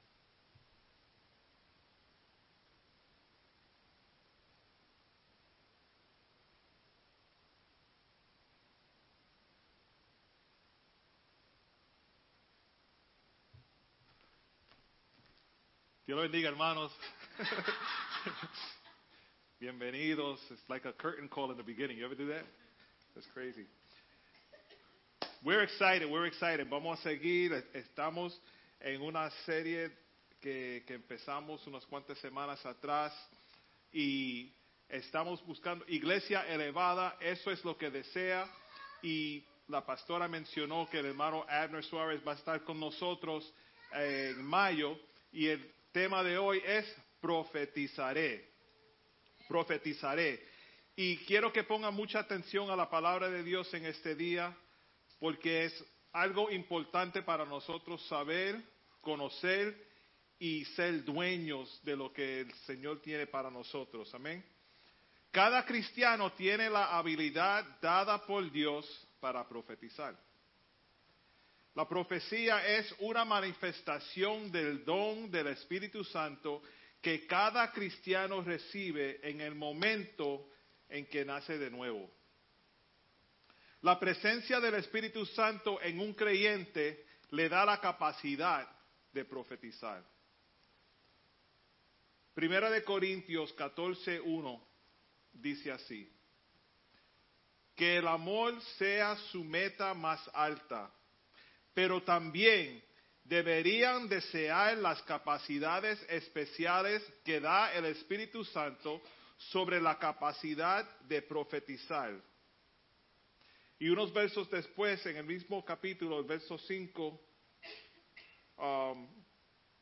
[16.06, 16.92] Dios bendiga, hermanos.
[19.60, 20.38] Bienvenidos.
[20.52, 21.98] It's like a curtain call in the beginning.
[21.98, 22.44] You ever do that?
[23.16, 23.66] That's crazy.
[25.46, 26.68] We're excited, we're excited.
[26.68, 27.52] Vamos a seguir.
[27.72, 28.36] Estamos
[28.80, 29.92] en una serie
[30.40, 33.12] que, que empezamos unas cuantas semanas atrás
[33.92, 34.52] y
[34.88, 37.16] estamos buscando iglesia elevada.
[37.20, 38.44] Eso es lo que desea.
[39.04, 43.54] Y la pastora mencionó que el hermano Abner Suárez va a estar con nosotros
[43.94, 44.98] eh, en mayo
[45.30, 48.50] y el tema de hoy es profetizaré.
[49.46, 50.44] Profetizaré.
[50.96, 54.52] Y quiero que pongan mucha atención a la palabra de Dios en este día
[55.18, 58.62] porque es algo importante para nosotros saber,
[59.00, 59.86] conocer
[60.38, 64.12] y ser dueños de lo que el Señor tiene para nosotros.
[64.14, 64.44] Amén.
[65.30, 68.86] Cada cristiano tiene la habilidad dada por Dios
[69.20, 70.16] para profetizar.
[71.74, 76.62] La profecía es una manifestación del don del Espíritu Santo
[77.02, 80.48] que cada cristiano recibe en el momento
[80.88, 82.10] en que nace de nuevo.
[83.82, 88.68] La presencia del Espíritu Santo en un creyente le da la capacidad
[89.12, 90.02] de profetizar.
[92.34, 94.60] Primera de Corintios 14:1
[95.32, 96.10] dice así:
[97.74, 100.90] Que el amor sea su meta más alta,
[101.72, 102.82] pero también
[103.24, 109.02] deberían desear las capacidades especiales que da el Espíritu Santo
[109.36, 112.14] sobre la capacidad de profetizar.
[113.78, 117.20] Y unos versos después, en el mismo capítulo, el verso 5,
[118.58, 119.08] um,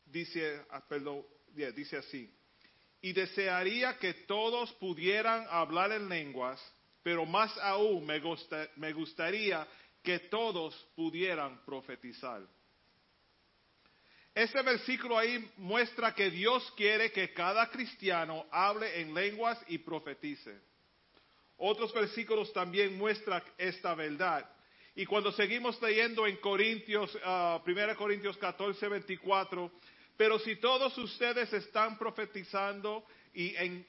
[0.06, 1.24] dice, ah, perdón,
[1.74, 2.32] dice así,
[3.00, 6.60] y desearía que todos pudieran hablar en lenguas,
[7.02, 9.66] pero más aún me, gusta- me gustaría
[10.02, 12.42] que todos pudieran profetizar.
[14.34, 20.60] Este versículo ahí muestra que Dios quiere que cada cristiano hable en lenguas y profetice.
[21.66, 24.46] Otros versículos también muestran esta verdad.
[24.94, 29.72] Y cuando seguimos leyendo en Corintios, ah, 1 Corintios 14, 24,
[30.14, 33.86] pero si todos ustedes están profetizando y en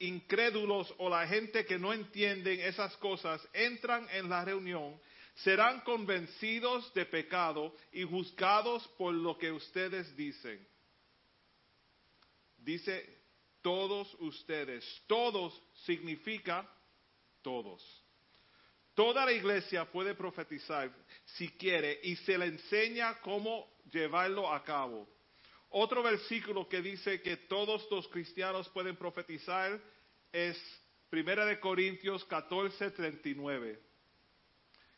[0.00, 5.00] incrédulos o la gente que no entienden esas cosas entran en la reunión,
[5.36, 10.66] serán convencidos de pecado y juzgados por lo que ustedes dicen.
[12.58, 13.20] dice
[13.62, 14.84] todos ustedes.
[15.06, 16.68] Todos significa
[17.42, 17.82] todos.
[18.94, 20.90] Toda la iglesia puede profetizar
[21.24, 25.08] si quiere y se le enseña cómo llevarlo a cabo.
[25.70, 29.80] Otro versículo que dice que todos los cristianos pueden profetizar
[30.32, 30.60] es
[31.08, 33.80] Primera de Corintios 14, 39,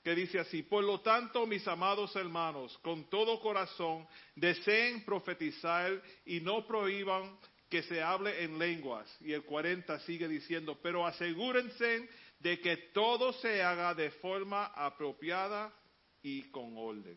[0.03, 6.41] que dice así, por lo tanto, mis amados hermanos, con todo corazón, deseen profetizar y
[6.41, 7.39] no prohíban
[7.71, 9.09] que se hable en lenguas.
[9.21, 12.09] Y el 40 sigue diciendo, pero asegúrense
[12.43, 15.73] de que todo se haga de forma apropiada
[16.23, 17.17] y con orden.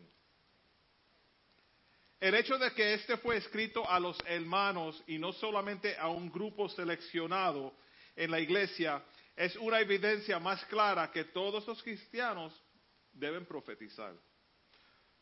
[2.20, 6.32] El hecho de que este fue escrito a los hermanos y no solamente a un
[6.32, 7.74] grupo seleccionado
[8.16, 9.04] en la iglesia
[9.36, 12.54] es una evidencia más clara que todos los cristianos
[13.12, 14.14] deben profetizar.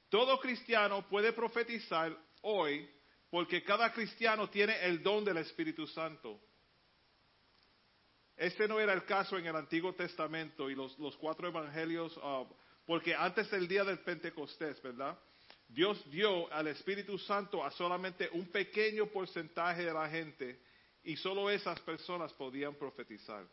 [0.10, 2.89] Todo cristiano puede profetizar hoy
[3.30, 6.39] porque cada cristiano tiene el don del Espíritu Santo.
[8.36, 12.48] Este no era el caso en el Antiguo Testamento y los, cuatro evangelios, uh,
[12.86, 15.18] porque antes del día del Pentecostés, ¿verdad?
[15.68, 20.60] Dios dio al Espíritu Santo a solamente un pequeño porcentaje de la gente
[21.04, 23.46] y solo esas personas podían profetizar.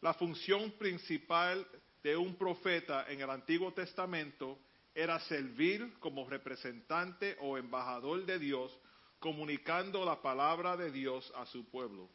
[0.00, 1.66] La función principal
[2.02, 4.58] de un profeta en el Antiguo Testamento
[4.94, 8.78] era servir como representante o embajador de Dios
[9.18, 12.08] comunicando la palabra de Dios a su pueblo.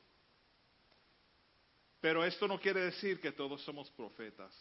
[2.02, 4.54] Pero esto no quiere decir que todos somos profetas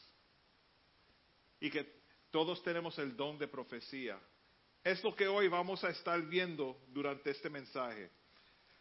[1.61, 1.99] y que
[2.31, 4.19] todos tenemos el don de profecía.
[4.83, 8.11] Es lo que hoy vamos a estar viendo durante este mensaje.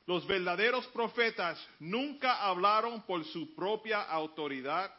[0.06, 4.94] Los verdaderos profetas nunca hablaron por su propia autoridad,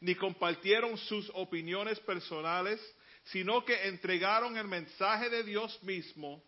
[0.00, 2.80] ni compartieron sus opiniones personales,
[3.24, 6.42] sino que entregaron el mensaje de Dios mismo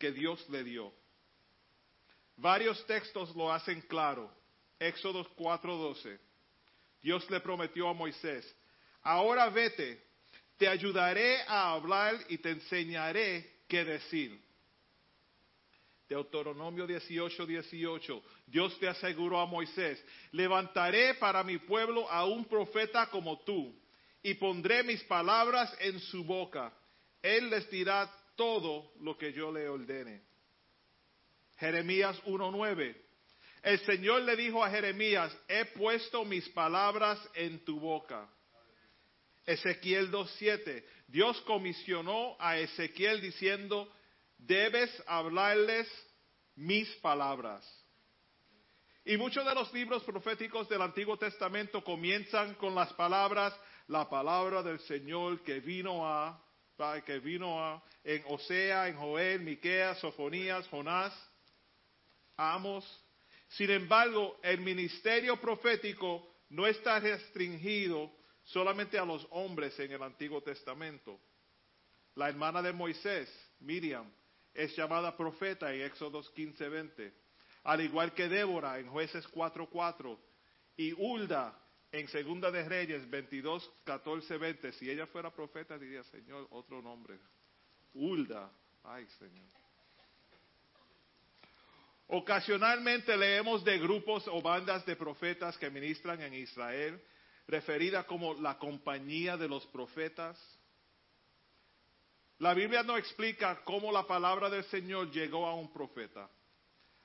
[0.00, 0.92] que Dios le dio.
[2.36, 4.28] Varios textos lo hacen claro.
[4.80, 6.18] Éxodo 4:12.
[7.02, 8.44] Dios le prometió a Moisés,
[9.02, 10.02] ahora vete,
[10.58, 14.38] te ayudaré a hablar y te enseñaré qué decir.
[16.08, 18.22] Deuteronomio 18, 18.
[18.46, 23.74] Dios te aseguró a Moisés, levantaré para mi pueblo a un profeta como tú
[24.22, 26.72] y pondré mis palabras en su boca.
[27.22, 30.22] Él les dirá todo lo que yo le ordene.
[31.58, 32.96] Jeremías 1.9.
[33.62, 38.28] El Señor le dijo a Jeremías, he puesto mis palabras en tu boca.
[39.44, 40.84] Ezequiel 2.7.
[41.08, 43.92] Dios comisionó a Ezequiel diciendo,
[44.38, 45.88] debes hablarles
[46.54, 47.66] mis palabras.
[49.04, 53.58] Y muchos de los libros proféticos del Antiguo Testamento comienzan con las palabras,
[53.88, 56.40] la palabra del Señor que vino a,
[57.04, 61.12] que vino en Osea, en Joel, Miqueas, Sofonías, Jonás,
[62.38, 62.84] Amos.
[63.48, 68.10] Sin embargo, el ministerio profético no está restringido
[68.44, 71.20] solamente a los hombres en el Antiguo Testamento.
[72.14, 73.28] La hermana de Moisés,
[73.58, 74.10] Miriam,
[74.54, 77.12] es llamada profeta en Éxodos 15:20,
[77.64, 80.18] al igual que Débora en Jueces 4:4
[80.78, 81.54] y Hulda
[81.92, 84.72] en Segunda de Reyes 22, 14, 20.
[84.72, 87.18] Si ella fuera profeta, diría, Señor, otro nombre.
[87.94, 88.50] Hulda.
[88.84, 89.46] Ay, Señor.
[92.12, 97.00] Ocasionalmente leemos de grupos o bandas de profetas que ministran en Israel,
[97.46, 100.36] referida como la compañía de los profetas.
[102.38, 106.28] La Biblia no explica cómo la palabra del Señor llegó a un profeta,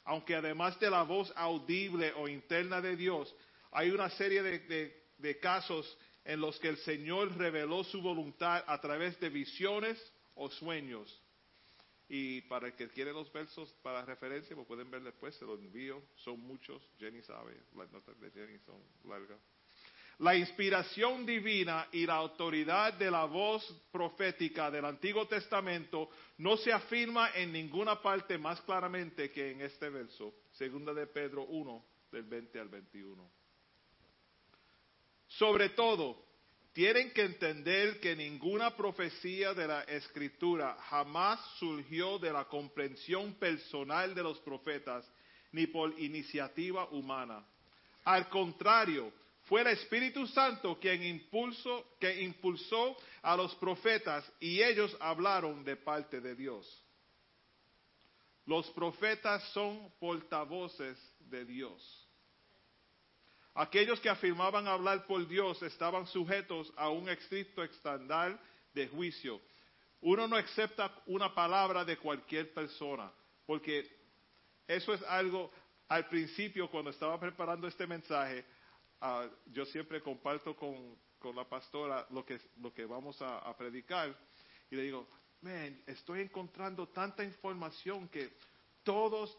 [0.05, 3.35] aunque además de la voz audible o interna de Dios,
[3.71, 9.19] hay una serie de, casos en los que el Señor reveló su voluntad a través
[9.19, 10.01] de visiones
[10.35, 11.21] o sueños.
[12.07, 15.59] Y para el que quiere los versos para referencia, lo pueden ver después, se los
[15.59, 16.03] envío.
[16.17, 19.39] Son muchos, Jenny sabe, las notas de Jenny son largas.
[20.19, 26.71] La inspiración divina y la autoridad de la voz profética del Antiguo Testamento no se
[26.71, 32.23] afirma en ninguna parte más claramente que en este verso, segunda de Pedro 1, del
[32.23, 33.29] 20 al 21.
[35.37, 36.23] Sobre todo,
[36.71, 44.13] tienen que entender que ninguna profecía de la Escritura jamás surgió de la comprensión personal
[44.13, 45.09] de los profetas
[45.51, 47.45] ni por iniciativa humana.
[48.03, 49.11] Al contrario,
[49.45, 55.75] fue el Espíritu Santo quien impulsó, que impulsó a los profetas y ellos hablaron de
[55.75, 56.65] parte de Dios.
[58.45, 62.04] Los profetas son portavoces de Dios.
[63.57, 68.37] Aquellos que afirmaban hablar por Dios estaban sujetos a un estricto estándar
[68.73, 69.41] de juicio.
[70.01, 73.09] uno no acepta una palabra de cualquier persona,
[73.45, 73.89] porque
[74.67, 75.51] eso es algo,
[75.87, 78.45] al principio cuando estaba preparando este mensaje,
[78.99, 83.55] ah, yo siempre comparto con, con la pastora lo que, lo que vamos a, a
[83.55, 84.13] predicar
[84.69, 85.07] y le digo,
[85.41, 88.33] man, estoy encontrando tanta información que
[88.83, 89.37] todos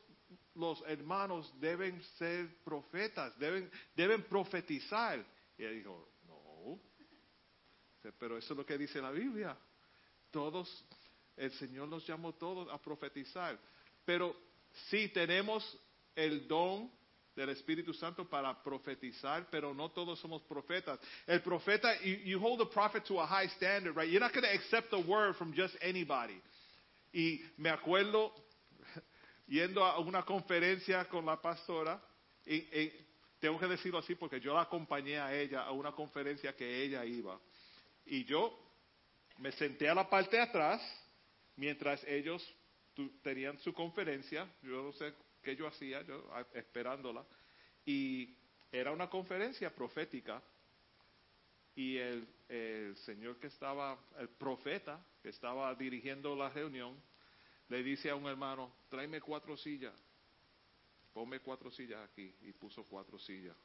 [0.54, 5.24] los hermanos deben ser profetas, deben, deben profetizar.
[5.58, 6.80] Y ella dijo, no,
[8.18, 9.56] pero eso es lo que dice la Biblia.
[10.30, 10.84] Todos,
[11.36, 13.58] el Señor nos llamó todos a profetizar.
[14.04, 14.36] Pero
[14.88, 15.78] sí tenemos
[16.14, 16.90] el don
[17.34, 20.98] del Espíritu Santo para profetizar, pero no todos somos profetas.
[21.26, 24.08] El profeta, you, you hold the prophet to a high standard, right?
[24.08, 26.40] You're not going to accept a word from just anybody.
[27.12, 28.32] Y me acuerdo
[29.46, 32.02] yendo a una conferencia con la pastora,
[32.44, 33.06] y, y
[33.38, 37.04] tengo que decirlo así porque yo la acompañé a ella a una conferencia que ella
[37.04, 37.38] iba.
[38.06, 38.58] Y yo
[39.38, 40.80] me senté a la parte de atrás
[41.56, 42.42] mientras ellos
[42.94, 44.48] tu- tenían su conferencia.
[44.62, 47.24] Yo no sé qué yo hacía, yo a- esperándola.
[47.84, 48.36] Y
[48.72, 50.42] era una conferencia profética.
[51.74, 56.96] Y el, el señor que estaba, el profeta que estaba dirigiendo la reunión,
[57.68, 59.94] le dice a un hermano, tráeme cuatro sillas,
[61.12, 63.56] ponme cuatro sillas aquí, y puso cuatro sillas.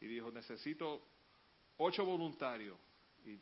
[0.00, 1.02] Y dijo, necesito
[1.76, 2.78] ocho voluntarios.
[3.24, 3.38] Y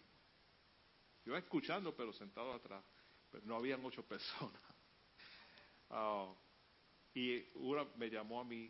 [1.25, 2.83] yo escuchando, pero sentado atrás,
[3.31, 4.61] pero no habían ocho personas.
[5.89, 6.35] Ah,
[7.15, 8.69] y una me llamó a mí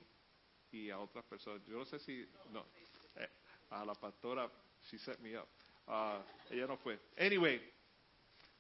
[0.71, 1.67] y a otras personas.
[1.67, 2.67] Yo no sé si, no,
[3.15, 3.31] eh,
[3.71, 4.51] a la pastora,
[4.91, 5.49] she set me up.
[5.87, 7.01] Ah, ella no fue.
[7.17, 7.73] Anyway,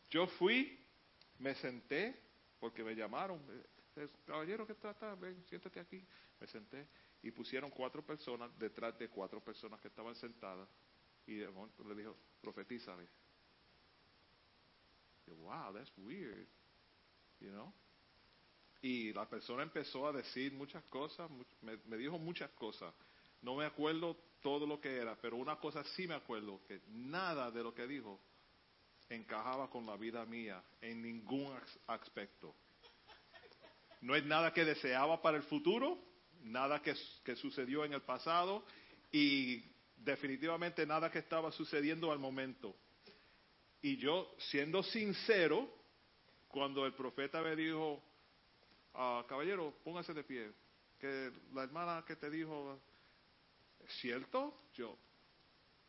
[0.08, 0.85] yo fui,
[1.38, 2.18] me senté,
[2.58, 3.40] porque me llamaron.
[3.96, 5.14] eh, Caballero, ¿qué trata?
[5.14, 6.04] Ven, siéntate aquí.
[6.40, 6.86] Me senté
[7.22, 10.68] y pusieron cuatro personas detrás de cuatro personas que estaban sentadas.
[11.26, 11.48] Y de
[11.86, 13.08] le dijo, profetízale.
[15.26, 16.46] Yo, wow, that's weird.
[17.40, 17.72] You know?
[18.82, 21.28] Y la persona empezó a decir muchas cosas,
[21.62, 22.94] me, me dijo muchas cosas.
[23.42, 27.50] No me acuerdo todo lo que era, pero una cosa sí me acuerdo, que nada
[27.50, 28.20] de lo que dijo
[29.08, 32.54] encajaba con la vida mía en ningún as- aspecto.
[34.00, 35.98] No es nada que deseaba para el futuro,
[36.42, 36.94] nada que,
[37.24, 38.64] que sucedió en el pasado
[39.12, 39.62] y
[39.96, 42.76] definitivamente nada que estaba sucediendo al momento.
[43.82, 45.68] Y yo, siendo sincero,
[46.48, 48.02] cuando el profeta me dijo,
[48.94, 50.52] ah, caballero, póngase de pie,
[50.98, 52.80] que la hermana que te dijo,
[53.80, 54.68] ¿es cierto?
[54.74, 54.98] Yo,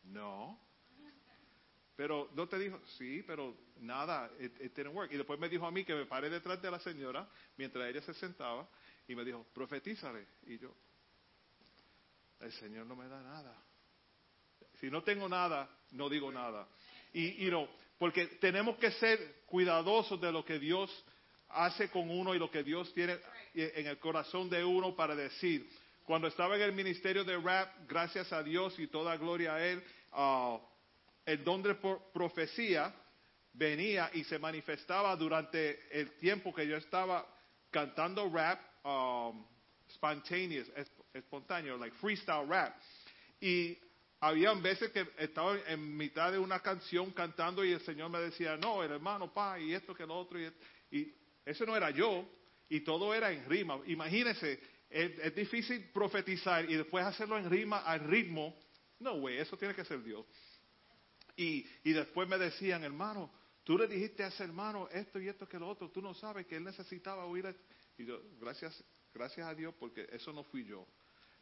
[0.04, 0.58] no.
[1.98, 5.10] Pero no te dijo, sí, pero nada, it, it didn't work.
[5.10, 8.00] Y después me dijo a mí que me paré detrás de la señora mientras ella
[8.02, 8.68] se sentaba
[9.08, 10.24] y me dijo, profetízale.
[10.46, 10.72] Y yo,
[12.38, 13.52] el Señor no me da nada.
[14.78, 16.68] Si no tengo nada, no digo nada.
[17.12, 17.68] Y, y no,
[17.98, 21.04] porque tenemos que ser cuidadosos de lo que Dios
[21.48, 23.18] hace con uno y lo que Dios tiene
[23.54, 25.68] en el corazón de uno para decir.
[26.04, 29.82] Cuando estaba en el ministerio de rap, gracias a Dios y toda gloria a Él,
[30.12, 30.60] ah,
[31.28, 32.94] el don de pro- profecía
[33.52, 37.26] venía y se manifestaba durante el tiempo que yo estaba
[37.70, 39.44] cantando rap um,
[39.92, 42.74] spontaneous, es- espontáneo, like freestyle rap.
[43.40, 43.76] Y
[44.20, 48.56] habían veces que estaba en mitad de una canción cantando y el Señor me decía,
[48.56, 50.40] no, el hermano, pa, y esto que lo otro.
[50.40, 50.50] Y,
[50.90, 51.14] y
[51.44, 52.24] eso no era yo,
[52.70, 53.78] y todo era en rima.
[53.86, 58.56] Imagínense, es, es difícil profetizar y después hacerlo en rima al ritmo.
[59.00, 60.24] No, güey, eso tiene que ser Dios.
[61.38, 63.30] Y, y después me decían, hermano,
[63.62, 66.46] tú le dijiste a ese hermano esto y esto que lo otro, tú no sabes
[66.46, 67.46] que él necesitaba oír.
[67.46, 67.62] esto".
[67.96, 68.82] Y yo, gracias,
[69.14, 70.84] gracias a Dios, porque eso no fui yo.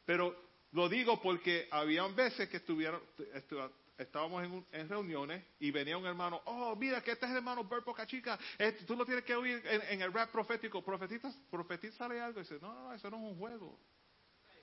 [0.04, 0.36] Pero
[0.72, 3.00] lo digo porque habían veces que estuvieron,
[3.34, 7.32] estu- estábamos en, un- en reuniones y venía un hermano, oh, mira, que este es
[7.32, 12.20] hermano Bert Cachica, este, tú lo tienes que oír en, el rap profético, profetiza, profetízale
[12.20, 12.40] algo.
[12.40, 13.80] Y dice, no, no, eso no es un juego.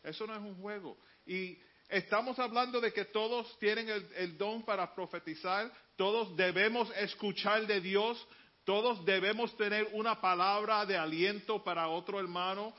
[0.04, 0.98] Eso no es un juego.
[1.26, 1.58] Y
[1.94, 8.28] estamos hablando de que todos tienen el, don para profetizar, todos debemos escuchar de Dios,
[8.64, 12.74] todos debemos tener una palabra de aliento para otro hermano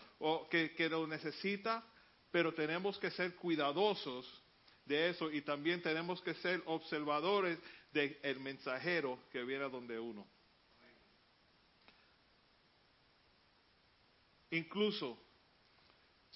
[0.50, 1.84] que lo necesita,
[2.30, 4.26] pero tenemos que ser cuidadosos
[4.84, 7.58] de eso y también tenemos que ser observadores
[7.92, 10.26] del mensajero que viene a donde uno.
[14.50, 15.23] Incluso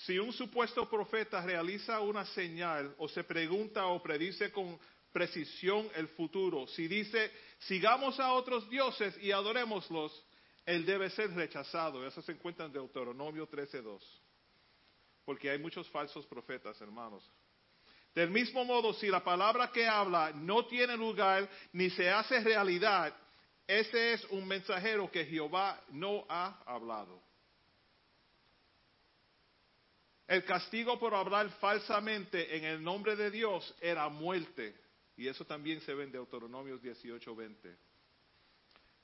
[0.05, 4.79] si un supuesto profeta realiza una señal o se pregunta o predice con
[5.13, 10.25] precisión el futuro, si dice, sigamos a otros dioses y adorémoslos,
[10.65, 12.07] él debe ser rechazado.
[12.07, 14.01] Eso se encuentra en Deuteronomio 13.2.
[15.25, 17.29] Porque hay muchos falsos profetas, hermanos.
[18.15, 23.15] Del mismo modo, si la palabra que habla no tiene lugar ni se hace realidad,
[23.67, 27.28] ese es un mensajero que Jehová no ha hablado.
[30.29, 34.77] El castigo por hablar falsamente en el nombre de Dios era muerte.
[35.17, 37.75] Y eso también se ve en Deuteronomios 18:20.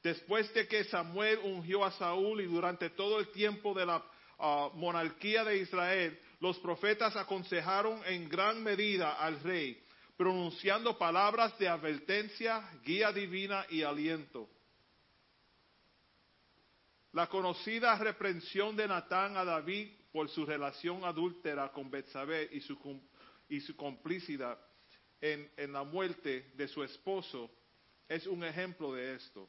[0.03, 4.05] Después de que Samuel ungió a Saúl y durante todo el tiempo de la
[4.39, 9.83] ah, monarquía de Israel, los profetas aconsejaron en gran medida al rey,
[10.19, 14.51] pronunciando palabras de advertencia, guía divina y aliento.
[17.13, 22.79] La conocida reprensión de Natán a David por su relación adúltera con Betsabé y su,
[23.49, 24.57] y su complicidad
[25.21, 27.51] en, en la muerte de su esposo
[28.09, 29.49] es un ejemplo de esto.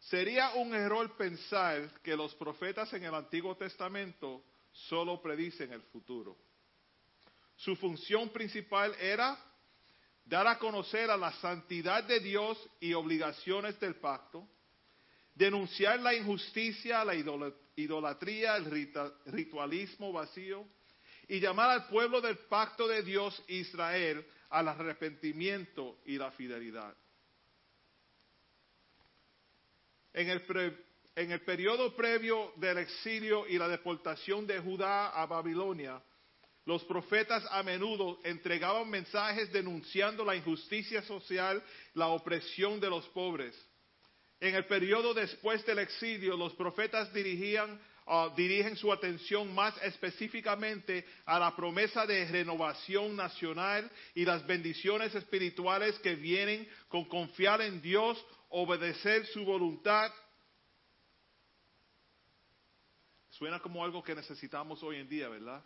[0.00, 6.36] Sería un error pensar que los profetas en el Antiguo Testamento solo predicen el futuro.
[7.54, 9.38] Su función principal era
[10.24, 14.44] dar a conocer a la santidad de Dios y obligaciones del pacto,
[15.36, 18.64] denunciar la injusticia, la idola- idolatría, el
[19.26, 20.66] ritualismo vacío
[21.28, 26.96] y llamar al pueblo del pacto de Dios Israel al arrepentimiento y la fidelidad.
[30.14, 30.76] En el, pre-
[31.14, 36.02] en el periodo previo del exilio y la deportación de Judá a Babilonia,
[36.64, 41.62] los profetas a menudo entregaban mensajes denunciando la injusticia social,
[41.92, 43.54] la opresión de los pobres.
[44.40, 51.06] En el periodo después del exilio, los profetas dirigían, ah, dirigen su atención más específicamente
[51.24, 57.80] a la promesa de renovación nacional y las bendiciones espirituales que vienen con confiar en
[57.80, 60.12] Dios, obedecer su voluntad.
[63.30, 65.64] Suena como algo que necesitamos hoy en día, ¿verdad?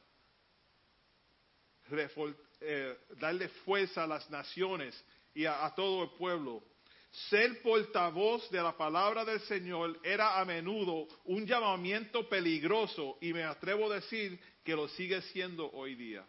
[1.90, 4.94] Refor- eh, darle fuerza a las naciones
[5.34, 6.62] y a todo el pueblo.
[7.10, 13.42] Ser portavoz de la palabra del Señor era a menudo un llamamiento peligroso y me
[13.42, 16.24] atrevo a decir que lo sigue siendo hoy día.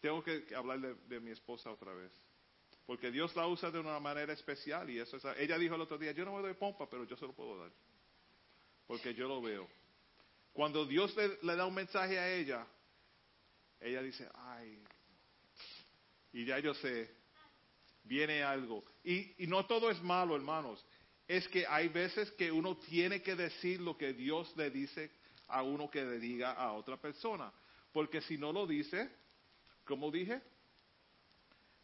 [0.00, 2.12] Tengo que hablar de, mi esposa otra vez.
[2.86, 5.98] Porque Dios la usa de una manera especial y eso es, ella dijo el otro
[5.98, 7.70] día, yo no me doy pompa, pero yo se lo puedo dar.
[8.86, 9.68] Porque yo lo veo.
[10.52, 12.66] Cuando Dios le da un mensaje a ella,
[13.80, 14.82] ella dice, ay,
[16.32, 17.10] y ya yo sé,
[18.06, 18.84] viene algo.
[19.04, 20.84] Y, y no todo es malo, hermanos.
[21.28, 25.10] Es que hay veces que uno tiene que decir lo que Dios le dice
[25.48, 27.52] a uno que le diga a otra persona.
[27.92, 29.10] Porque si no lo dice,
[29.84, 30.40] como dije,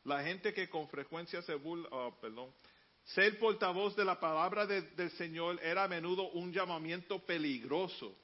[0.05, 2.53] la gente que con frecuencia se burla, oh, perdón,
[3.05, 8.17] ser portavoz de la palabra de- del Señor era a menudo un llamamiento peligroso.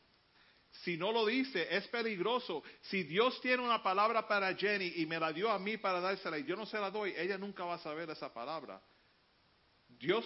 [0.71, 2.63] Si no lo dice, es peligroso.
[2.83, 6.39] Si Dios tiene una palabra para Jenny y me la dio a mí para dársela
[6.39, 8.81] y yo no se la doy, ella nunca va a saber esa palabra.
[9.89, 10.25] Dios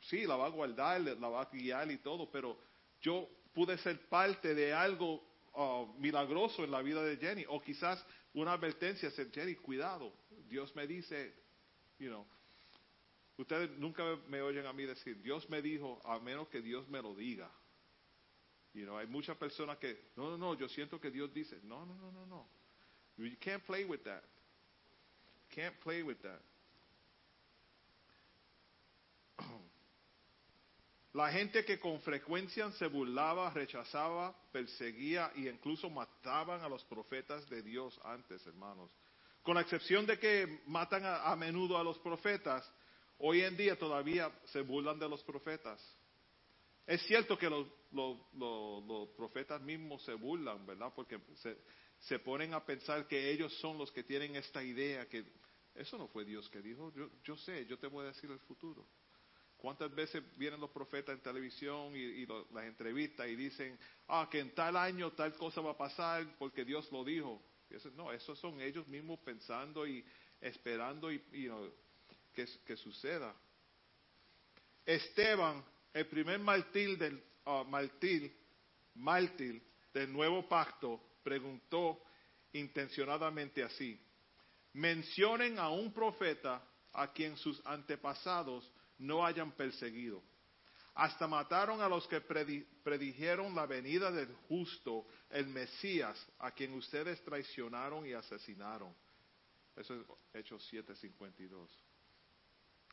[0.00, 2.58] sí la va a guardar, la va a guiar y todo, pero
[3.00, 5.22] yo pude ser parte de algo
[5.54, 7.44] uh, milagroso en la vida de Jenny.
[7.48, 10.12] O quizás una advertencia, ser Jenny, cuidado.
[10.48, 11.34] Dios me dice,
[11.98, 12.26] you know,
[13.36, 17.02] ustedes nunca me oyen a mí decir, Dios me dijo, a menos que Dios me
[17.02, 17.50] lo diga.
[18.72, 21.84] You know, hay muchas personas que, no, no, no, yo siento que Dios dice, no,
[21.84, 22.46] no, no, no, no.
[23.16, 24.22] You can't play with that.
[25.50, 26.40] Can't play with that.
[31.12, 37.48] La gente que con frecuencia se burlaba, rechazaba, perseguía e incluso mataban a los profetas
[37.50, 38.92] de Dios antes, hermanos.
[39.42, 42.64] Con la excepción de que matan a, a menudo a los profetas,
[43.18, 45.82] hoy en día todavía se burlan de los profetas.
[46.86, 50.92] Es cierto que los, los, los- profetas mismos se burlan, ¿verdad?
[50.94, 51.56] Porque se,
[52.00, 55.24] se ponen a pensar que ellos son los que tienen esta idea, que
[55.74, 58.40] eso no fue Dios que dijo, yo, yo sé, yo te voy a decir el
[58.40, 58.86] futuro.
[59.56, 63.78] ¿Cuántas veces vienen los profetas en televisión y, y lo- las entrevistas y dicen,
[64.08, 67.42] ah, que en tal año tal cosa va a pasar porque Dios lo dijo?
[67.94, 70.04] No, esos son ellos mismos pensando y
[70.40, 71.70] esperando y, no,
[72.32, 73.34] que, que suceda.
[74.84, 78.34] Esteban, el primer mártir del, ah, mártir,
[78.94, 79.62] mártir
[79.92, 82.02] del nuevo pacto, preguntó
[82.52, 84.00] intencionadamente así,
[84.72, 86.62] mencionen a un profeta
[86.92, 90.22] a quien sus antepasados no hayan perseguido.
[90.94, 96.74] Hasta mataron a los que predi- predijeron la venida del justo, el Mesías, a quien
[96.74, 98.94] ustedes traicionaron y asesinaron.
[99.76, 101.68] Eso es Hechos 7:52.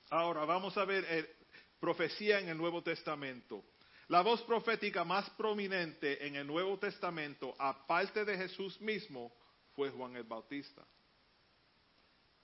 [0.09, 1.35] Ahora vamos a ver eh,
[1.79, 3.63] profecía en el Nuevo Testamento.
[4.09, 9.33] La voz profética más prominente en el Nuevo Testamento, aparte de Jesús mismo,
[9.75, 10.85] fue Juan el Bautista.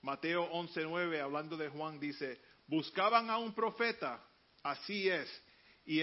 [0.02, 4.22] Mateo 11:9, hablando de Juan, dice, Buscaban a un profeta,
[4.62, 5.30] así es,
[5.86, 6.02] y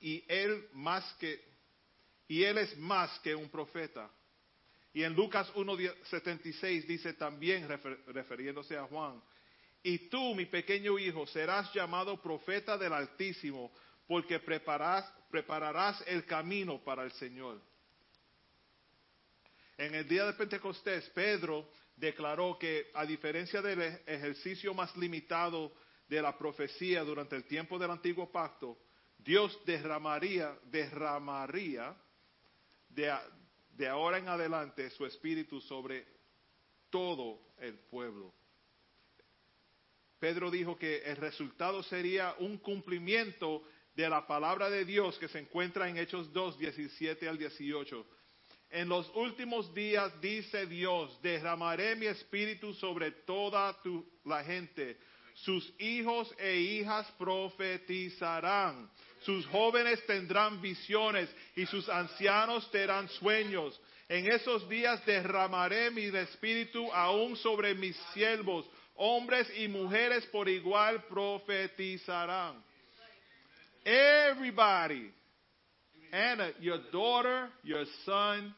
[0.00, 1.48] y él más que
[2.28, 4.10] y él es más que un profeta.
[4.92, 7.68] Y en Lucas 1:76 dice también
[8.06, 9.22] refiriéndose a Juan,
[9.82, 13.72] y tú, mi pequeño hijo, serás llamado profeta del Altísimo,
[14.06, 17.60] porque prepararás el camino para el Señor.
[19.76, 25.72] En el día de Pentecostés, Pedro declaró que a diferencia del ej- ejercicio más limitado
[26.08, 28.78] de la profecía durante el tiempo del antiguo pacto,
[29.18, 31.94] Dios derramaría, derramaría
[32.88, 33.14] de,
[33.70, 36.06] de ahora en adelante su espíritu sobre
[36.90, 38.32] todo el pueblo.
[40.18, 43.62] Pedro dijo que el resultado sería un cumplimiento
[43.94, 48.06] de la palabra de Dios que se encuentra en Hechos 2, 17 al 18.
[48.70, 53.76] En los últimos días, dice Dios, derramaré mi espíritu sobre toda
[54.24, 54.98] la gente.
[55.34, 58.90] Sus hijos e hijas profetizarán.
[59.20, 63.80] Sus jóvenes tendrán visiones y sus ancianos tendrán sueños.
[64.08, 68.68] En esos días derramaré mi espíritu aún sobre mis siervos.
[68.98, 72.54] Hombres y mujeres por igual profetizarán.
[73.84, 75.10] Everybody
[76.12, 78.54] Anna, uh, your daughter, your son,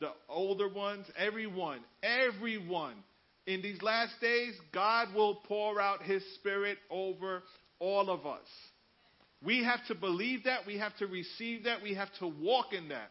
[0.00, 2.94] the older ones, everyone, everyone.
[3.46, 7.42] In these last days, God will pour out His Spirit over
[7.78, 8.46] all of us.
[9.42, 10.66] We have to believe that.
[10.66, 11.82] We have to receive that.
[11.82, 13.10] We have to walk in that.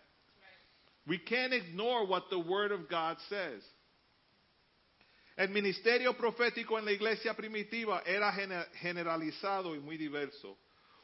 [1.08, 3.62] We can't ignore what the Word of God says.
[5.36, 10.58] El ministerio profético en la iglesia primitiva era gene- generalizado y muy diverso.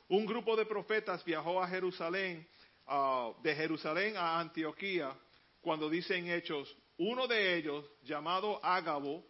[0.08, 2.48] Un grupo de profetas viajó a Jerusalén,
[2.88, 5.14] ah, de Jerusalén a Antioquía,
[5.60, 9.26] cuando dicen hechos, uno de ellos, llamado Ágabo,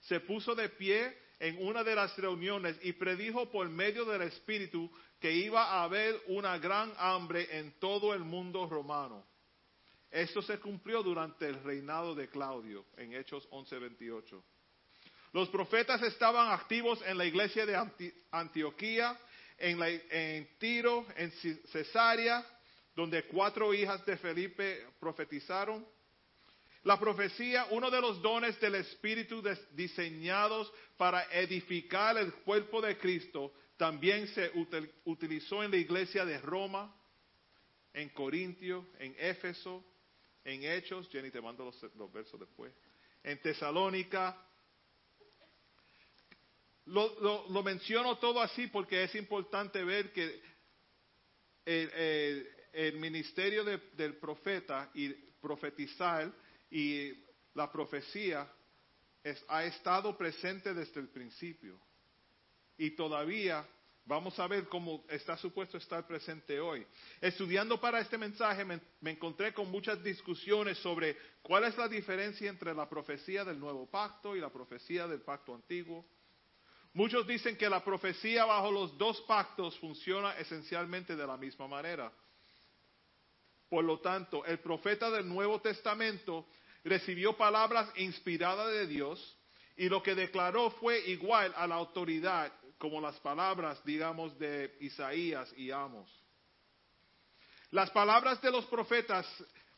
[0.00, 4.90] se puso de pie en una de las reuniones y predijo por medio del Espíritu
[5.18, 9.24] que iba a haber una gran hambre en todo el mundo romano.
[10.12, 14.44] Esto se cumplió durante el reinado de Claudio, en Hechos 11:28.
[15.32, 19.18] Los profetas estaban activos en la iglesia de Anti- Antioquía,
[19.56, 19.88] en, la-
[20.58, 21.30] Tiro, en
[21.72, 22.44] Cesarea,
[22.94, 25.86] donde cuatro hijas de Felipe profetizaron.
[26.84, 33.54] La profecía, uno de los dones del Espíritu diseñados para edificar el cuerpo de Cristo,
[33.78, 36.94] también se util- utilizó en la iglesia de Roma,
[37.94, 39.82] en Corintio, en Éfeso,
[40.44, 41.80] en Hechos, Jenny te mando los,
[42.12, 42.72] versos después,
[43.22, 44.36] en Tesalónica.
[46.86, 50.42] Lo, lo- menciono todo así porque es importante ver que
[51.64, 56.32] el, el- el ministerio de- del profeta y profetizar
[56.70, 57.12] y
[57.54, 58.50] la profecía
[59.22, 61.78] es- ha estado presente desde el principio.
[62.78, 63.64] Y todavía
[64.04, 66.86] vamos a ver cómo está supuesto estar presente hoy.
[67.20, 72.74] Estudiando para este mensaje me, encontré con muchas discusiones sobre cuál es la diferencia entre
[72.74, 76.04] la profecía del nuevo pacto y la profecía del pacto antiguo.
[76.94, 82.12] Muchos dicen que la profecía bajo los dos pactos funciona esencialmente de la misma manera.
[83.70, 86.46] Por lo tanto, el profeta del Nuevo Testamento
[86.84, 89.38] recibió palabras inspiradas de Dios
[89.76, 95.54] y lo que declaró fue igual a la autoridad como las palabras, digamos, de Isaías
[95.56, 96.10] y Amos.
[97.70, 99.24] Las palabras de los profetas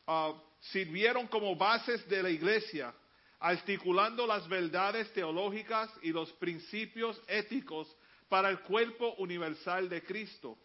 [0.07, 2.91] ah, sirvieron como bases de la iglesia,
[3.39, 7.95] articulando las verdades teológicas y los principios éticos
[8.27, 10.57] para el cuerpo universal de Cristo.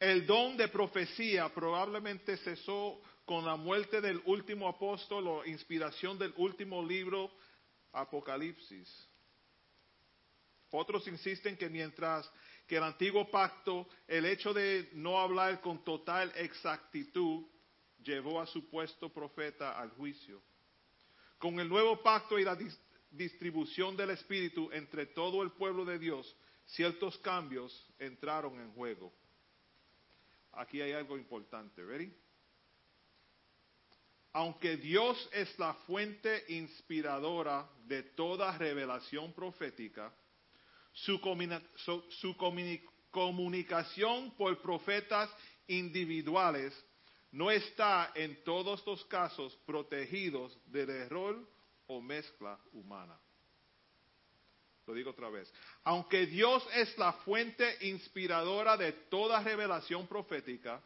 [0.00, 6.34] El don de profecía probablemente cesó con la muerte del último apóstol o inspiración del
[6.36, 7.30] último libro,
[7.92, 9.13] Apocalipsis.
[10.76, 12.28] Otros insisten que mientras
[12.66, 17.44] que el antiguo pacto, el hecho de no hablar con total exactitud
[18.02, 20.42] llevó a su puesto profeta al juicio.
[21.38, 22.78] Con el nuevo pacto y la dis-
[23.10, 26.34] distribución del Espíritu entre todo el pueblo de Dios,
[26.66, 29.12] ciertos cambios entraron en juego.
[30.52, 32.12] Aquí hay algo importante, ¿ready?
[34.32, 40.12] Aunque Dios es la fuente inspiradora de toda revelación profética,
[40.94, 41.18] su,
[41.76, 45.30] su- su comuni- comunicación por profetas
[45.68, 46.72] individuales
[47.32, 51.46] no está en todos los casos protegidos del error
[51.86, 53.18] o mezcla humana.
[54.86, 55.52] Lo digo otra vez.
[55.82, 60.82] Aunque Dios es la fuente inspiradora de toda revelación profética,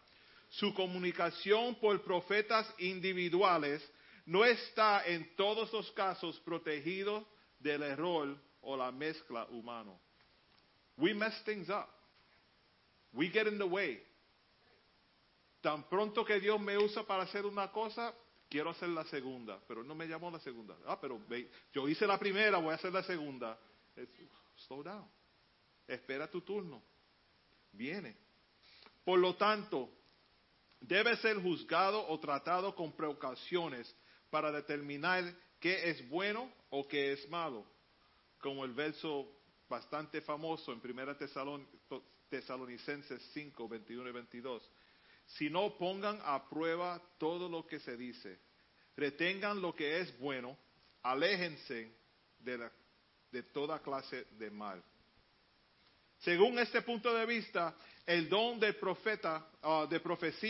[0.49, 3.87] su comunicación por profetas individuales
[4.25, 7.27] no está en todos los casos protegido
[7.59, 9.99] del error o la mezcla humano.
[10.97, 11.89] We mess things up.
[13.13, 14.03] We get in the way.
[15.61, 18.15] Tan pronto que Dios me usa para hacer una cosa,
[18.49, 20.77] quiero hacer la segunda, pero no me llamó la segunda.
[20.87, 23.59] Ah, pero ve, yo hice la primera, voy a hacer la segunda.
[24.67, 25.09] Slow down.
[25.87, 26.83] Espera tu turno.
[27.73, 28.17] Viene.
[29.05, 29.89] Por lo tanto,
[30.81, 33.93] debe ser juzgado o tratado con precauciones
[34.31, 35.25] para determinar
[35.59, 37.65] qué es bueno o qué es malo,
[38.41, 39.31] como el verso
[39.69, 41.67] bastante famoso en 1 Tesalon-
[42.29, 44.71] Tesalonicenses 5, 21 y 22.
[45.27, 48.41] Si no pongan a prueba todo lo que se dice,
[48.97, 50.57] retengan lo que es bueno,
[51.03, 51.93] aléjense
[52.39, 52.71] de,
[53.31, 54.83] de toda clase de mal.
[56.21, 60.47] Según este punto de vista, el don del profeta, ah, de profecía,